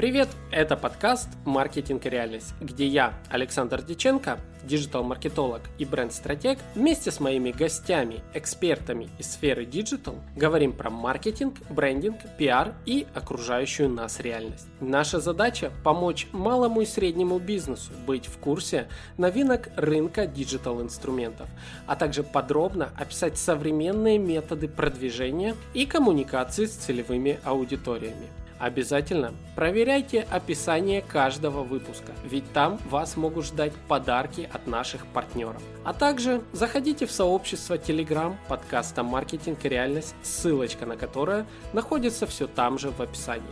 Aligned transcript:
Привет! 0.00 0.30
Это 0.50 0.78
подкаст 0.78 1.28
«Маркетинг 1.44 2.06
и 2.06 2.08
реальность», 2.08 2.54
где 2.58 2.86
я, 2.86 3.12
Александр 3.28 3.82
Диченко, 3.82 4.38
digital-маркетолог 4.62 5.60
и 5.76 5.84
бренд-стратег, 5.84 6.58
вместе 6.74 7.10
с 7.10 7.20
моими 7.20 7.50
гостями, 7.50 8.22
экспертами 8.32 9.10
из 9.18 9.30
сферы 9.32 9.66
digital, 9.66 10.14
говорим 10.34 10.72
про 10.72 10.88
маркетинг, 10.88 11.56
брендинг, 11.68 12.16
пиар 12.38 12.72
и 12.86 13.06
окружающую 13.12 13.90
нас 13.90 14.20
реальность. 14.20 14.66
Наша 14.80 15.20
задача– 15.20 15.70
помочь 15.84 16.28
малому 16.32 16.80
и 16.80 16.86
среднему 16.86 17.38
бизнесу 17.38 17.92
быть 18.06 18.24
в 18.24 18.38
курсе 18.38 18.88
новинок 19.18 19.68
рынка 19.76 20.26
digital-инструментов, 20.26 21.50
а 21.86 21.94
также 21.94 22.22
подробно 22.22 22.88
описать 22.96 23.36
современные 23.36 24.16
методы 24.16 24.66
продвижения 24.66 25.54
и 25.74 25.84
коммуникации 25.84 26.64
с 26.64 26.70
целевыми 26.70 27.38
аудиториями. 27.44 28.28
Обязательно 28.60 29.32
проверяйте 29.56 30.26
описание 30.30 31.00
каждого 31.00 31.62
выпуска, 31.62 32.12
ведь 32.24 32.52
там 32.52 32.78
вас 32.90 33.16
могут 33.16 33.46
ждать 33.46 33.72
подарки 33.88 34.50
от 34.52 34.66
наших 34.66 35.06
партнеров. 35.06 35.62
А 35.82 35.94
также 35.94 36.42
заходите 36.52 37.06
в 37.06 37.10
сообщество 37.10 37.78
Telegram 37.78 38.36
подкаста 38.48 39.02
«Маркетинг 39.02 39.64
и 39.64 39.68
реальность», 39.70 40.14
ссылочка 40.22 40.84
на 40.84 40.98
которое 40.98 41.46
находится 41.72 42.26
все 42.26 42.46
там 42.46 42.78
же 42.78 42.90
в 42.90 43.00
описании. 43.00 43.48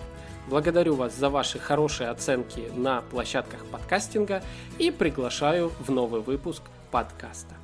Благодарю 0.47 0.95
вас 0.95 1.15
за 1.15 1.31
ваши 1.31 1.59
хорошие 1.59 2.11
оценки 2.11 2.71
на 2.77 3.01
площадках 3.01 3.65
подкастинга 3.67 4.43
и 4.79 4.91
приглашаю 4.91 5.73
в 5.81 5.91
новый 5.91 6.21
выпуск 6.21 6.63
подкаста. 6.91 7.55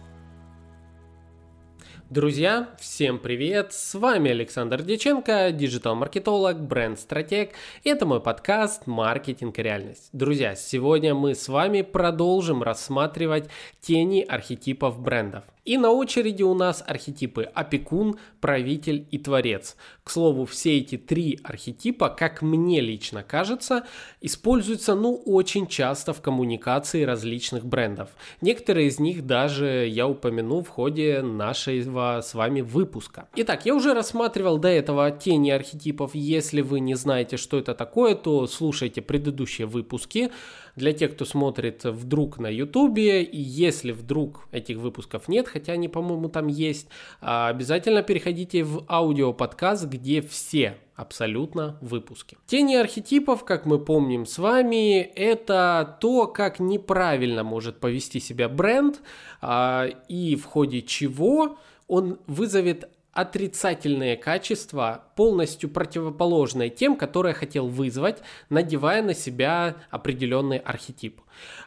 Друзья, 2.10 2.68
всем 2.78 3.18
привет! 3.18 3.72
С 3.72 3.94
вами 3.94 4.30
Александр 4.30 4.82
Деченко, 4.82 5.50
диджитал-маркетолог, 5.52 6.60
бренд-стратег. 6.60 7.52
И 7.82 7.88
это 7.88 8.04
мой 8.04 8.20
подкаст 8.20 8.86
«Маркетинг 8.86 9.58
и 9.58 9.62
реальность». 9.62 10.10
Друзья, 10.12 10.54
сегодня 10.54 11.14
мы 11.14 11.34
с 11.34 11.48
вами 11.48 11.80
продолжим 11.80 12.62
рассматривать 12.62 13.48
тени 13.80 14.20
архетипов 14.20 15.00
брендов. 15.00 15.44
И 15.64 15.78
на 15.78 15.90
очереди 15.90 16.42
у 16.42 16.52
нас 16.54 16.84
архетипы 16.86 17.44
опекун, 17.54 18.18
правитель 18.40 19.08
и 19.10 19.18
творец. 19.18 19.76
К 20.02 20.10
слову, 20.10 20.44
все 20.44 20.78
эти 20.78 20.98
три 20.98 21.40
архетипа, 21.42 22.10
как 22.10 22.42
мне 22.42 22.82
лично 22.82 23.22
кажется, 23.22 23.86
используются 24.20 24.94
ну 24.94 25.14
очень 25.14 25.66
часто 25.66 26.12
в 26.12 26.20
коммуникации 26.20 27.04
различных 27.04 27.64
брендов. 27.64 28.10
Некоторые 28.42 28.88
из 28.88 28.98
них 28.98 29.26
даже 29.26 29.86
я 29.88 30.06
упомяну 30.06 30.62
в 30.62 30.68
ходе 30.68 31.22
нашего 31.22 32.20
с 32.22 32.34
вами 32.34 32.60
выпуска. 32.60 33.28
Итак, 33.36 33.64
я 33.64 33.74
уже 33.74 33.94
рассматривал 33.94 34.58
до 34.58 34.68
этого 34.68 35.10
тени 35.10 35.50
архетипов. 35.50 36.14
Если 36.14 36.60
вы 36.60 36.80
не 36.80 36.94
знаете, 36.94 37.38
что 37.38 37.58
это 37.58 37.74
такое, 37.74 38.14
то 38.14 38.46
слушайте 38.46 39.00
предыдущие 39.00 39.66
выпуски. 39.66 40.30
Для 40.76 40.92
тех, 40.92 41.14
кто 41.14 41.24
смотрит 41.24 41.84
вдруг 41.84 42.38
на 42.38 42.48
ютубе, 42.48 43.22
и 43.22 43.40
если 43.40 43.92
вдруг 43.92 44.48
этих 44.50 44.78
выпусков 44.78 45.28
нет, 45.28 45.46
хотя 45.46 45.72
они, 45.72 45.88
по-моему, 45.88 46.28
там 46.28 46.48
есть, 46.48 46.88
а, 47.20 47.48
обязательно 47.48 48.02
переходите 48.02 48.64
в 48.64 48.84
аудиоподкаст, 48.88 49.86
где 49.86 50.20
все 50.20 50.76
абсолютно 50.96 51.76
выпуски. 51.80 52.36
Тени 52.46 52.74
архетипов, 52.74 53.44
как 53.44 53.66
мы 53.66 53.78
помним 53.78 54.26
с 54.26 54.38
вами, 54.38 55.00
это 55.00 55.96
то, 56.00 56.26
как 56.26 56.60
неправильно 56.60 57.42
может 57.42 57.78
повести 57.78 58.20
себя 58.20 58.48
бренд 58.48 59.00
а, 59.40 59.86
и 60.08 60.36
в 60.36 60.44
ходе 60.44 60.82
чего 60.82 61.56
он 61.86 62.18
вызовет 62.26 62.88
отрицательные 63.14 64.16
качества, 64.16 65.04
полностью 65.16 65.70
противоположные 65.70 66.68
тем, 66.68 66.96
которые 66.96 67.34
хотел 67.34 67.68
вызвать, 67.68 68.22
надевая 68.50 69.02
на 69.02 69.14
себя 69.14 69.76
определенный 69.90 70.58
архетип. 70.58 71.20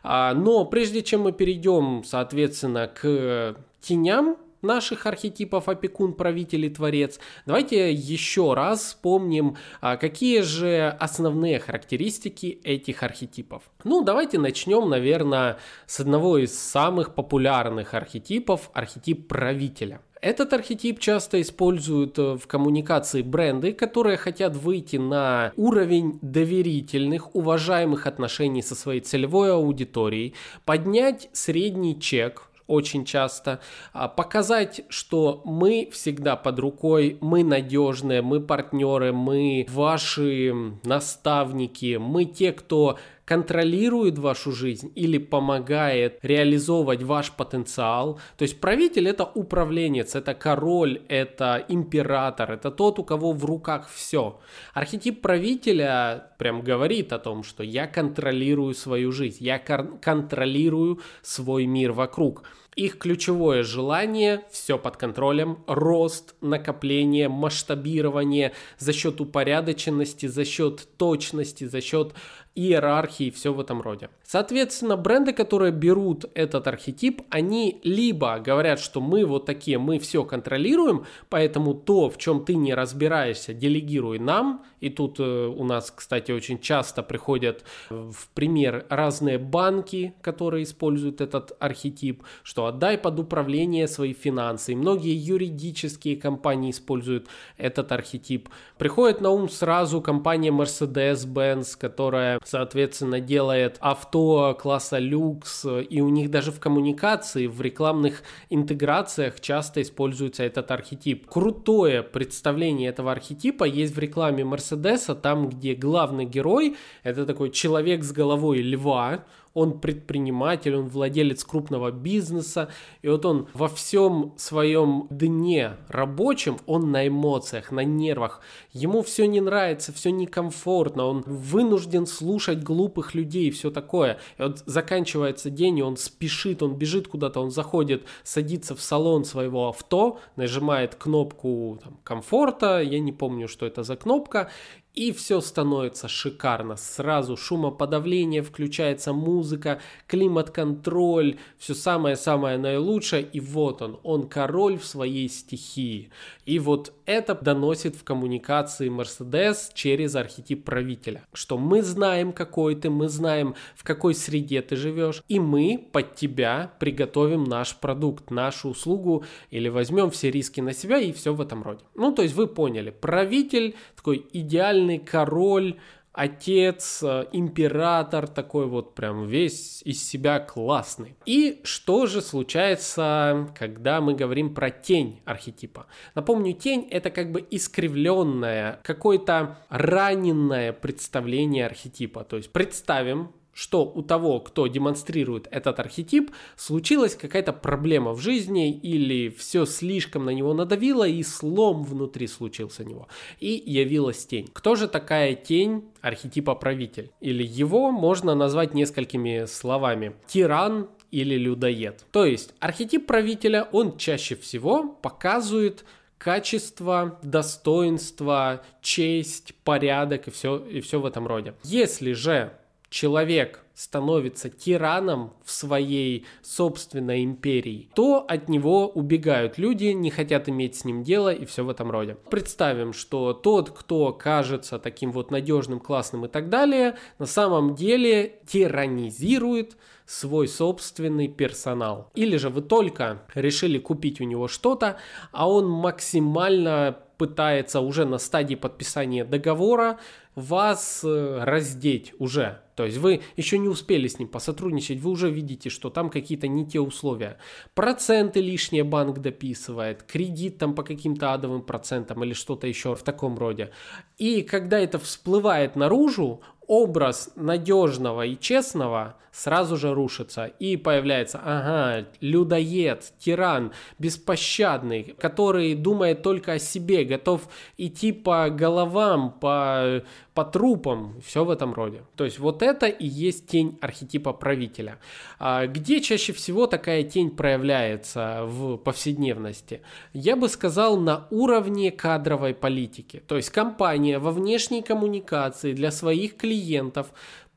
А, 0.03 0.34
но 0.34 0.66
прежде 0.66 1.02
чем 1.02 1.22
мы 1.22 1.31
перейдем, 1.31 2.03
соответственно, 2.06 2.88
к 2.88 3.56
теням 3.81 4.38
наших 4.62 5.06
архетипов 5.06 5.69
опекун, 5.69 6.13
правитель 6.13 6.66
и 6.66 6.69
творец, 6.69 7.19
давайте 7.46 7.91
еще 7.94 8.53
раз 8.53 8.81
вспомним, 8.81 9.58
а, 9.81 9.97
какие 9.97 10.41
же 10.41 10.96
основные 11.00 11.59
характеристики 11.59 12.59
этих 12.64 13.03
архетипов. 13.03 13.64
Ну, 13.84 14.03
давайте 14.03 14.40
начнем, 14.40 14.90
наверное, 14.90 15.58
с 15.85 16.00
одного 16.00 16.38
из 16.38 16.58
самых 16.58 17.16
популярных 17.16 17.94
архетипов, 17.94 18.69
архетип 18.74 19.28
правителя. 19.28 20.02
Этот 20.22 20.53
архетип 20.53 21.00
часто 21.00 21.41
используют 21.41 22.17
э, 22.17 22.38
в 22.38 22.47
коммуникации 22.47 23.22
бренды, 23.22 23.73
которые 23.73 24.17
хотят 24.17 24.55
выйти 24.55 24.95
на 24.95 25.51
уровень 25.55 26.17
доверительных, 26.22 27.35
уважаемых 27.35 28.07
отношений 28.07 28.61
со 28.63 28.75
своей 28.75 29.01
целевой 29.01 29.53
аудиторией, 29.53 30.33
поднять 30.66 31.29
средний 31.33 32.00
чек, 32.00 32.50
очень 32.66 33.05
часто, 33.05 33.61
а, 33.94 34.07
показать, 34.09 34.81
что 34.89 35.41
мы 35.45 35.89
всегда 35.91 36.35
под 36.35 36.59
рукой, 36.59 37.17
мы 37.22 37.44
надежные, 37.44 38.22
мы 38.22 38.41
партнеры, 38.41 39.13
мы 39.13 39.66
ваши 39.69 40.53
наставники, 40.84 41.97
мы 41.97 42.25
те, 42.25 42.51
кто 42.51 42.97
контролирует 43.28 44.18
вашу 44.18 44.54
жизнь 44.54 44.90
или 44.96 45.18
помогает 45.18 46.20
реализовывать 46.22 47.04
ваш 47.04 47.32
потенциал. 47.32 48.22
То 48.38 48.44
есть 48.44 48.62
правитель 48.62 49.10
это 49.10 49.26
управленец, 49.26 50.16
это 50.16 50.34
король, 50.34 51.02
это 51.10 51.66
император, 51.68 52.54
это 52.54 52.72
тот, 52.72 53.00
у 53.00 53.04
кого 53.04 53.34
в 53.34 53.44
руках 53.44 53.90
все. 53.94 54.40
Архетип 54.74 55.22
правителя 55.22 56.32
прям 56.38 56.62
говорит 56.62 57.12
о 57.12 57.20
том, 57.20 57.44
что 57.44 57.64
я 57.64 57.86
контролирую 57.86 58.74
свою 58.74 59.12
жизнь, 59.12 59.44
я 59.44 59.59
контролирую 59.59 61.02
свой 61.22 61.66
мир 61.66 61.92
вокруг. 61.92 62.44
Их 62.78 63.00
ключевое 63.00 63.64
желание– 63.64 64.44
все 64.52 64.78
под 64.78 64.98
контролем, 64.98 65.64
рост, 65.66 66.36
накопление, 66.42 67.28
масштабирование 67.28 68.54
за 68.78 68.94
счет 68.94 69.20
упорядоченности, 69.20 70.28
за 70.28 70.46
счет 70.46 70.88
точности, 70.96 71.64
за 71.64 71.82
счет 71.82 72.14
иерархии, 72.54 73.32
все 73.32 73.52
в 73.52 73.60
этом 73.60 73.82
роде. 73.82 74.10
Соответственно, 74.24 74.96
бренды, 74.96 75.34
которые 75.34 75.72
берут 75.72 76.26
этот 76.36 76.68
архетип, 76.68 77.22
они 77.30 77.80
либо 77.84 78.38
говорят, 78.40 78.80
что 78.80 79.02
мы 79.02 79.26
вот 79.26 79.46
такие, 79.46 79.80
мы 79.80 79.98
все 79.98 80.24
контролируем, 80.24 81.06
поэтому 81.30 81.74
то, 81.74 82.12
в 82.12 82.18
чем 82.18 82.46
ты 82.46 82.56
не 82.56 82.76
разбираешься, 82.76 83.54
делегируй 83.54 84.20
нам. 84.20 84.66
И 84.80 84.90
тут 84.90 85.20
э, 85.20 85.24
у 85.24 85.64
нас, 85.64 85.92
кстати, 85.92 86.32
очень 86.32 86.60
часто 86.60 87.04
приходят 87.04 87.64
в 87.90 88.30
пример 88.34 88.86
разные 88.90 89.38
банки, 89.38 90.14
которые 90.22 90.64
используют 90.64 91.22
этот 91.22 91.56
архетип, 91.60 92.24
что 92.44 92.66
отдай 92.66 92.98
под 92.98 93.20
управление 93.20 93.88
свои 93.88 94.14
финансы. 94.14 94.74
И 94.74 94.76
многие 94.76 95.16
юридические 95.16 96.18
компании 96.18 96.72
используют 96.72 97.28
этот 97.58 97.92
архетип. 97.92 98.50
Приходит 98.78 99.22
на 99.22 99.32
ум 99.32 99.50
сразу 99.50 100.02
компания 100.02 100.52
Mercedes-Benz, 100.52 101.78
которая 101.78 102.40
соответственно, 102.44 103.20
делает 103.20 103.78
авто 103.80 104.58
класса 104.59 104.98
люкс, 104.98 105.66
и 105.66 106.02
у 106.02 106.09
них 106.09 106.32
даже 106.32 106.52
в 106.52 106.59
коммуникации, 106.59 107.48
в 107.48 107.62
рекламных 107.62 108.24
интеграциях 108.50 109.40
часто 109.40 109.82
используется 109.82 110.44
этот 110.44 110.72
архетип. 110.72 111.28
Крутое 111.28 112.04
представление 112.04 112.90
этого 112.90 113.12
архетипа 113.12 113.64
есть 113.64 113.96
в 113.96 114.00
рекламе 114.00 114.44
Мерседеса, 114.72 115.16
там, 115.16 115.50
где 115.50 115.75
главный 115.75 116.25
герой– 116.25 116.75
это 117.03 117.25
такой 117.25 117.51
человек 117.51 118.03
с 118.03 118.11
головой 118.11 118.61
льва, 118.61 119.23
он 119.57 119.79
предприниматель, 119.79 120.75
он 120.75 120.88
владелец 120.88 121.44
крупного 121.44 121.90
бизнеса, 121.91 122.69
и 123.01 123.09
вот 123.09 123.25
он 123.25 123.47
во 123.56 123.68
всем 123.68 124.34
своем 124.38 125.07
дне 125.09 125.78
рабочем, 125.88 126.57
он 126.68 126.91
на 126.91 127.07
эмоциях, 127.07 127.72
на 127.72 127.84
нервах, 127.84 128.41
ему 128.72 129.01
все 129.01 129.25
не 129.25 129.41
нравится, 129.41 129.91
все 129.91 130.12
некомфортно, 130.12 131.06
он 131.06 131.23
вынужден 131.25 132.06
слушать 132.06 132.62
глупых 132.62 133.16
людей 133.16 133.47
и 133.47 133.52
все 133.52 133.72
такое. 133.72 134.20
И 134.37 134.43
вот 134.43 134.61
заканчивается 134.67 135.49
день, 135.49 135.79
и 135.79 135.82
он 135.82 135.97
спешит, 135.97 136.61
он 136.61 136.76
бежит 136.76 137.08
куда-то, 137.08 137.40
он 137.40 137.49
заходит, 137.49 138.05
садится 138.23 138.76
в 138.76 138.82
салон 138.82 139.26
своего 139.26 139.70
авто, 139.70 140.20
нажимает 140.35 140.93
кнопку 140.93 141.79
там, 141.84 141.97
комфорта, 142.03 142.79
я 142.79 142.99
не 142.99 143.11
помню, 143.11 143.47
что 143.47 143.66
это 143.66 143.82
за 143.82 143.96
кнопка, 143.96 144.52
и 144.97 145.11
все 145.11 145.41
становится 145.41 146.08
шикарно. 146.08 146.76
Сразу 146.76 147.38
шумоподавление, 147.38 148.41
включается 148.41 149.14
музыка, 149.14 149.79
климат-контроль, 150.08 151.38
все 151.59 151.76
самое-самое 151.76 152.58
наилучшее. 152.58 153.22
И 153.22 153.40
вот 153.40 153.84
он, 153.84 153.99
он 154.02 154.28
король 154.28 154.79
в 154.79 154.85
своей 154.85 155.29
стихии. 155.29 156.09
И 156.47 156.58
вот 156.58 156.94
это 157.08 157.34
доносит 157.34 157.96
в 157.96 158.04
коммуникации 158.04 158.90
Mercedes 158.90 159.72
через 159.74 160.16
архетип 160.16 160.64
правителя. 160.66 161.24
Что 161.34 161.58
мы 161.58 161.82
знаем, 161.82 162.34
какой 162.34 162.76
ты, 162.76 162.90
мы 162.90 163.08
знаем, 163.08 163.56
в 163.76 163.84
какой 163.84 164.14
среде 164.14 164.62
ты 164.62 164.76
живешь, 164.76 165.24
и 165.28 165.40
мы 165.40 165.88
под 165.92 166.16
тебя 166.16 166.72
приготовим 166.80 167.46
наш 167.46 167.76
продукт, 167.78 168.30
нашу 168.30 168.70
услугу, 168.70 169.24
или 169.50 169.70
возьмем 169.70 170.12
все 170.12 170.30
риски 170.30 170.59
на 170.59 170.74
себя 170.74 171.00
и 171.00 171.14
все 171.14 171.34
в 171.34 171.42
этом 171.42 171.64
роде. 171.64 171.80
Ну, 171.96 172.12
то 172.12 172.22
есть 172.22 172.36
вы 172.36 172.46
поняли, 172.46 172.92
правитель 172.92 173.76
такой 173.96 174.26
идеальный 174.34 175.00
король, 175.00 175.78
отец, 176.17 177.03
э, 177.03 177.28
император 177.31 178.28
такой 178.28 178.66
вот 178.66 178.96
прям 178.96 179.28
весь 179.28 179.84
из 179.84 180.03
себя 180.03 180.40
классный. 180.40 181.16
И 181.25 181.61
что 181.64 182.08
же 182.08 182.22
случается, 182.22 183.47
когда 183.55 184.02
мы 184.02 184.16
говорим 184.16 184.53
про 184.53 184.72
тень 184.72 185.22
архетипа? 185.25 185.85
Напомню, 186.16 186.53
тень 186.53 186.87
это 186.90 187.11
как 187.11 187.31
бы 187.31 187.46
искривленное, 187.52 188.79
какое-то 188.84 189.59
раненное 189.69 190.73
представление 190.73 191.67
архетипа. 191.67 192.23
То 192.23 192.37
есть 192.37 192.52
представим, 192.52 193.31
что 193.58 193.86
у 193.86 194.04
того, 194.04 194.40
кто 194.40 194.68
демонстрирует 194.68 195.48
этот 195.50 195.80
архетип, 195.80 196.30
случилась 196.56 197.16
какая-то 197.16 197.54
проблема 197.54 198.14
в 198.14 198.22
жизни 198.22 198.72
или 198.72 199.30
все 199.30 199.66
слишком 199.66 200.26
на 200.26 200.30
него 200.30 200.54
надавило 200.54 201.08
и 201.08 201.24
слом 201.24 201.84
внутри 201.84 202.28
случился 202.28 202.84
у 202.84 202.86
него. 202.86 203.08
И 203.40 203.64
явилась 203.66 204.28
тень. 204.28 204.48
Кто 204.54 204.76
же 204.76 204.88
такая 204.88 205.34
тень 205.34 205.86
архетипа 206.02 206.54
правитель? 206.54 207.12
Или 207.20 207.44
его 207.44 207.90
можно 207.90 208.36
назвать 208.36 208.76
несколькими 208.76 209.46
словами. 209.46 210.14
Тиран, 210.28 210.90
или 211.09 211.36
людоед. 211.36 212.06
То 212.12 212.26
есть 212.26 212.54
архетип 212.59 213.08
правителя, 213.08 213.68
он 213.72 213.98
чаще 213.98 214.36
всего 214.36 214.84
показывает 215.02 215.84
качество, 216.20 217.18
достоинство, 217.24 218.62
честь, 218.82 219.56
порядок 219.64 220.28
и 220.28 220.32
все, 220.32 220.58
и 220.58 220.82
все 220.82 221.00
в 221.00 221.06
этом 221.06 221.26
роде. 221.26 221.56
Если 221.64 222.12
же 222.12 222.52
человек 222.97 223.64
становится 223.76 224.49
тираном 224.49 225.34
в 225.46 225.52
своей 225.52 226.26
собственной 226.41 227.23
империи, 227.23 227.91
то 227.94 228.26
от 228.28 228.49
него 228.49 228.88
убегают 228.88 229.59
люди, 229.59 229.85
не 229.85 230.09
хотят 230.09 230.49
иметь 230.49 230.78
с 230.78 230.84
ним 230.84 231.03
дело 231.03 231.32
и 231.32 231.46
все 231.46 231.64
в 231.64 231.70
этом 231.70 231.91
роде. 231.91 232.17
Представим, 232.32 232.94
что 232.94 233.34
тот, 233.34 233.70
кто 233.70 234.14
кажется 234.14 234.79
таким 234.79 235.11
вот 235.11 235.29
надежным, 235.29 235.79
классным 235.79 236.26
и 236.26 236.28
так 236.28 236.49
далее, 236.49 236.97
на 237.20 237.28
самом 237.28 237.76
деле 237.76 238.40
тиранизирует 238.47 239.78
свой 240.08 240.47
собственный 240.47 241.28
персонал. 241.28 242.09
Или 242.16 242.38
же 242.38 242.49
вы 242.49 242.64
только 242.64 243.22
решили 243.35 243.78
купить 243.78 244.20
у 244.22 244.23
него 244.23 244.47
что-то, 244.47 244.97
а 245.32 245.47
он 245.47 245.70
максимально 245.70 246.97
пытается 247.17 247.82
уже 247.82 248.05
на 248.05 248.17
стадии 248.17 248.55
подписания 248.55 249.26
договора 249.26 249.99
вас 250.37 251.01
э, 251.03 251.43
раздеть 251.43 252.13
уже. 252.19 252.61
То 252.75 252.85
есть 252.85 252.97
вы 252.97 253.22
еще 253.35 253.57
не 253.57 253.67
успели 253.67 254.07
с 254.07 254.19
ним 254.19 254.28
посотрудничать, 254.28 254.99
вы 254.99 255.09
уже 255.09 255.31
видите, 255.31 255.72
что 255.72 255.89
там 255.89 256.12
какие-то 256.12 256.48
не 256.48 256.63
те 256.63 256.79
условия. 256.79 257.39
Проценты 257.74 258.39
лишние 258.39 258.84
банк 258.84 259.17
дописывает, 259.17 260.03
кредит 260.03 260.60
там 260.60 260.75
по 260.75 260.84
каким-то 260.84 261.34
адовым 261.34 261.63
процентам 261.63 262.24
или 262.24 262.34
что-то 262.34 262.67
еще 262.67 262.93
в 262.93 263.01
таком 263.01 263.36
роде. 263.39 263.72
И 264.19 264.43
когда 264.43 264.77
это 264.79 265.00
всплывает 265.00 265.75
наружу, 265.75 266.41
образ 266.67 267.31
надежного 267.36 268.25
и 268.25 268.38
честного 268.38 269.15
сразу 269.38 269.77
же 269.77 269.93
рушится. 269.93 270.46
И 270.46 270.77
появляется, 270.77 271.39
ага, 271.43 272.08
людоед, 272.22 273.13
тиран, 273.19 273.72
беспощадный, 274.00 275.15
который 275.19 275.75
думает 275.75 276.24
только 276.24 276.53
о 276.53 276.60
себе, 276.60 277.03
готов 277.03 277.48
идти 277.77 278.12
по 278.12 278.50
головам, 278.50 279.31
по, 279.39 280.03
по 280.34 280.43
трупам, 280.43 281.22
все 281.24 281.46
в 281.46 281.51
этом 281.51 281.74
роде. 281.74 282.01
То 282.15 282.25
есть 282.25 282.39
вот 282.39 282.63
это 282.63 282.88
и 282.88 283.05
есть 283.05 283.48
тень 283.48 283.77
архетипа 283.79 284.34
правителя. 284.34 284.98
А 285.39 285.67
где 285.67 286.01
чаще 286.01 286.34
всего 286.34 286.65
такая 286.65 287.03
тень 287.03 287.29
проявляется 287.29 288.41
в 288.46 288.77
повседневности? 288.77 289.81
Я 290.13 290.36
бы 290.36 290.50
сказал 290.50 290.98
на 290.98 291.27
уровне 291.29 291.91
кадровой 291.91 292.55
политики. 292.55 293.22
То 293.27 293.36
есть 293.36 293.51
компания 293.51 294.17
во 294.17 294.31
внешней 294.31 294.81
коммуникации 294.81 295.74
для 295.74 295.91
своих 295.91 296.38
клиентов 296.38 296.57
клиентов, 296.58 297.08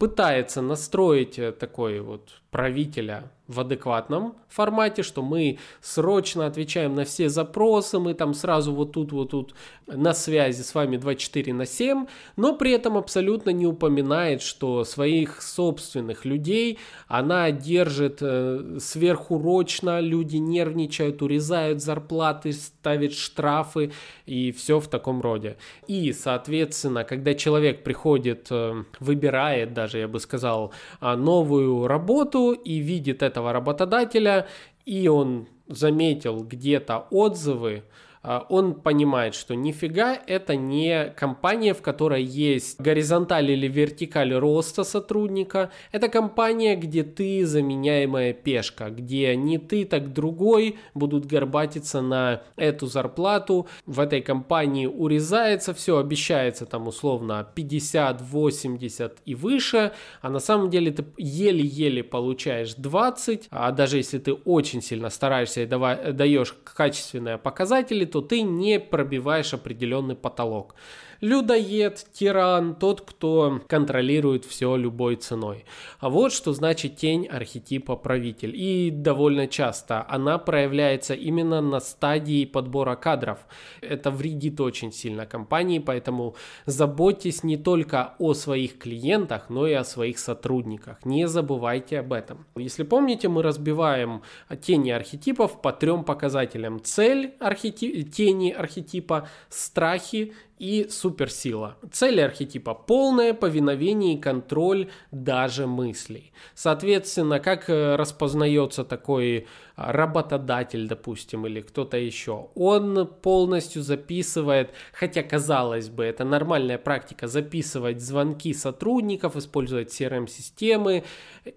пытается 0.00 0.62
настроить 0.62 1.38
э, 1.38 1.52
такой 1.52 2.00
вот 2.00 2.40
правителя 2.50 3.30
в 3.50 3.58
адекватном 3.60 4.36
формате, 4.48 5.02
что 5.02 5.22
мы 5.22 5.58
срочно 5.80 6.46
отвечаем 6.46 6.94
на 6.94 7.04
все 7.04 7.28
запросы, 7.28 7.98
мы 7.98 8.14
там 8.14 8.32
сразу 8.32 8.72
вот 8.72 8.92
тут, 8.92 9.10
вот 9.10 9.30
тут 9.30 9.54
на 9.88 10.14
связи 10.14 10.62
с 10.62 10.72
вами 10.72 10.96
24 10.96 11.52
на 11.52 11.66
7, 11.66 12.06
но 12.36 12.54
при 12.56 12.70
этом 12.70 12.96
абсолютно 12.96 13.50
не 13.50 13.66
упоминает, 13.66 14.40
что 14.42 14.84
своих 14.84 15.42
собственных 15.42 16.24
людей 16.24 16.78
она 17.08 17.50
держит 17.50 18.18
э, 18.20 18.78
сверхурочно, 18.78 19.98
люди 19.98 20.36
нервничают, 20.36 21.20
урезают 21.20 21.82
зарплаты, 21.82 22.52
ставят 22.52 23.14
штрафы 23.14 23.90
и 24.26 24.52
все 24.52 24.78
в 24.78 24.86
таком 24.86 25.20
роде. 25.20 25.56
И, 25.88 26.12
соответственно, 26.12 27.02
когда 27.02 27.34
человек 27.34 27.82
приходит, 27.82 28.46
э, 28.50 28.84
выбирает 29.00 29.74
даже, 29.74 29.89
я 29.98 30.08
бы 30.08 30.20
сказал, 30.20 30.72
а, 31.00 31.16
новую 31.16 31.86
работу 31.86 32.52
и 32.52 32.78
видит 32.78 33.22
этого 33.22 33.52
работодателя, 33.52 34.46
и 34.84 35.08
он 35.08 35.46
заметил 35.68 36.42
где-то 36.44 37.06
отзывы, 37.10 37.84
он 38.22 38.74
понимает, 38.74 39.34
что 39.34 39.54
нифига 39.54 40.14
это 40.14 40.54
не 40.54 41.06
компания, 41.16 41.72
в 41.72 41.80
которой 41.80 42.22
есть 42.22 42.78
горизонталь 42.78 43.50
или 43.50 43.66
вертикаль 43.66 44.34
роста 44.34 44.84
сотрудника. 44.84 45.70
Это 45.90 46.08
компания, 46.08 46.76
где 46.76 47.02
ты 47.02 47.46
заменяемая 47.46 48.34
пешка, 48.34 48.90
где 48.90 49.34
не 49.36 49.56
ты, 49.58 49.86
так 49.86 50.12
другой 50.12 50.78
будут 50.92 51.24
горбатиться 51.24 52.02
на 52.02 52.42
эту 52.56 52.86
зарплату. 52.86 53.66
В 53.86 54.00
этой 54.00 54.20
компании 54.20 54.86
урезается 54.86 55.72
все, 55.72 55.96
обещается 55.96 56.66
там 56.66 56.88
условно 56.88 57.48
50, 57.54 58.20
80 58.20 59.18
и 59.24 59.34
выше, 59.34 59.92
а 60.20 60.28
на 60.28 60.40
самом 60.40 60.68
деле 60.68 60.90
ты 60.90 61.04
еле-еле 61.16 62.04
получаешь 62.04 62.74
20, 62.74 63.48
а 63.50 63.72
даже 63.72 63.96
если 63.96 64.18
ты 64.18 64.34
очень 64.34 64.82
сильно 64.82 65.08
стараешься 65.08 65.62
и 65.62 65.66
даешь 65.66 66.54
качественные 66.64 67.38
показатели, 67.38 68.09
то 68.10 68.20
ты 68.20 68.42
не 68.42 68.78
пробиваешь 68.80 69.54
определенный 69.54 70.16
потолок 70.16 70.74
людоед, 71.20 72.06
тиран, 72.12 72.74
тот, 72.74 73.02
кто 73.02 73.60
контролирует 73.66 74.44
все 74.44 74.76
любой 74.76 75.16
ценой. 75.16 75.64
А 75.98 76.08
вот 76.08 76.32
что 76.32 76.52
значит 76.52 76.96
тень 76.96 77.26
архетипа 77.26 77.96
правитель. 77.96 78.52
И 78.54 78.90
довольно 78.90 79.46
часто 79.46 80.04
она 80.08 80.38
проявляется 80.38 81.14
именно 81.14 81.60
на 81.60 81.80
стадии 81.80 82.44
подбора 82.44 82.96
кадров. 82.96 83.38
Это 83.80 84.10
вредит 84.10 84.60
очень 84.60 84.92
сильно 84.92 85.26
компании, 85.26 85.78
поэтому 85.78 86.34
заботьтесь 86.66 87.44
не 87.44 87.56
только 87.56 88.14
о 88.18 88.34
своих 88.34 88.78
клиентах, 88.78 89.50
но 89.50 89.66
и 89.66 89.72
о 89.72 89.84
своих 89.84 90.18
сотрудниках. 90.18 91.04
Не 91.04 91.28
забывайте 91.28 92.00
об 92.00 92.12
этом. 92.12 92.46
Если 92.56 92.82
помните, 92.82 93.28
мы 93.28 93.42
разбиваем 93.42 94.22
тени 94.60 94.90
архетипов 94.90 95.60
по 95.60 95.72
трем 95.72 96.04
показателям. 96.04 96.82
Цель 96.82 97.34
архетип, 97.40 98.12
тени 98.12 98.50
архетипа, 98.50 99.28
страхи 99.48 100.32
и 100.60 100.88
суперсила. 100.90 101.78
Цели 101.90 102.20
архетипа– 102.20 102.74
полное 102.86 103.32
повиновение 103.32 104.14
и 104.14 104.20
контроль 104.20 104.90
даже 105.10 105.66
мыслей. 105.66 106.32
Соответственно, 106.54 107.40
как 107.40 107.70
э, 107.70 107.96
распознается 107.96 108.84
такой 108.84 109.46
работодатель, 109.80 110.86
допустим, 110.86 111.46
или 111.46 111.60
кто-то 111.60 111.96
еще, 111.96 112.48
он 112.54 113.06
полностью 113.06 113.82
записывает, 113.82 114.70
хотя 114.92 115.22
казалось 115.22 115.88
бы, 115.88 116.04
это 116.04 116.24
нормальная 116.24 116.78
практика, 116.78 117.26
записывать 117.26 118.00
звонки 118.00 118.52
сотрудников, 118.52 119.36
использовать 119.36 119.88
CRM-системы 119.88 121.04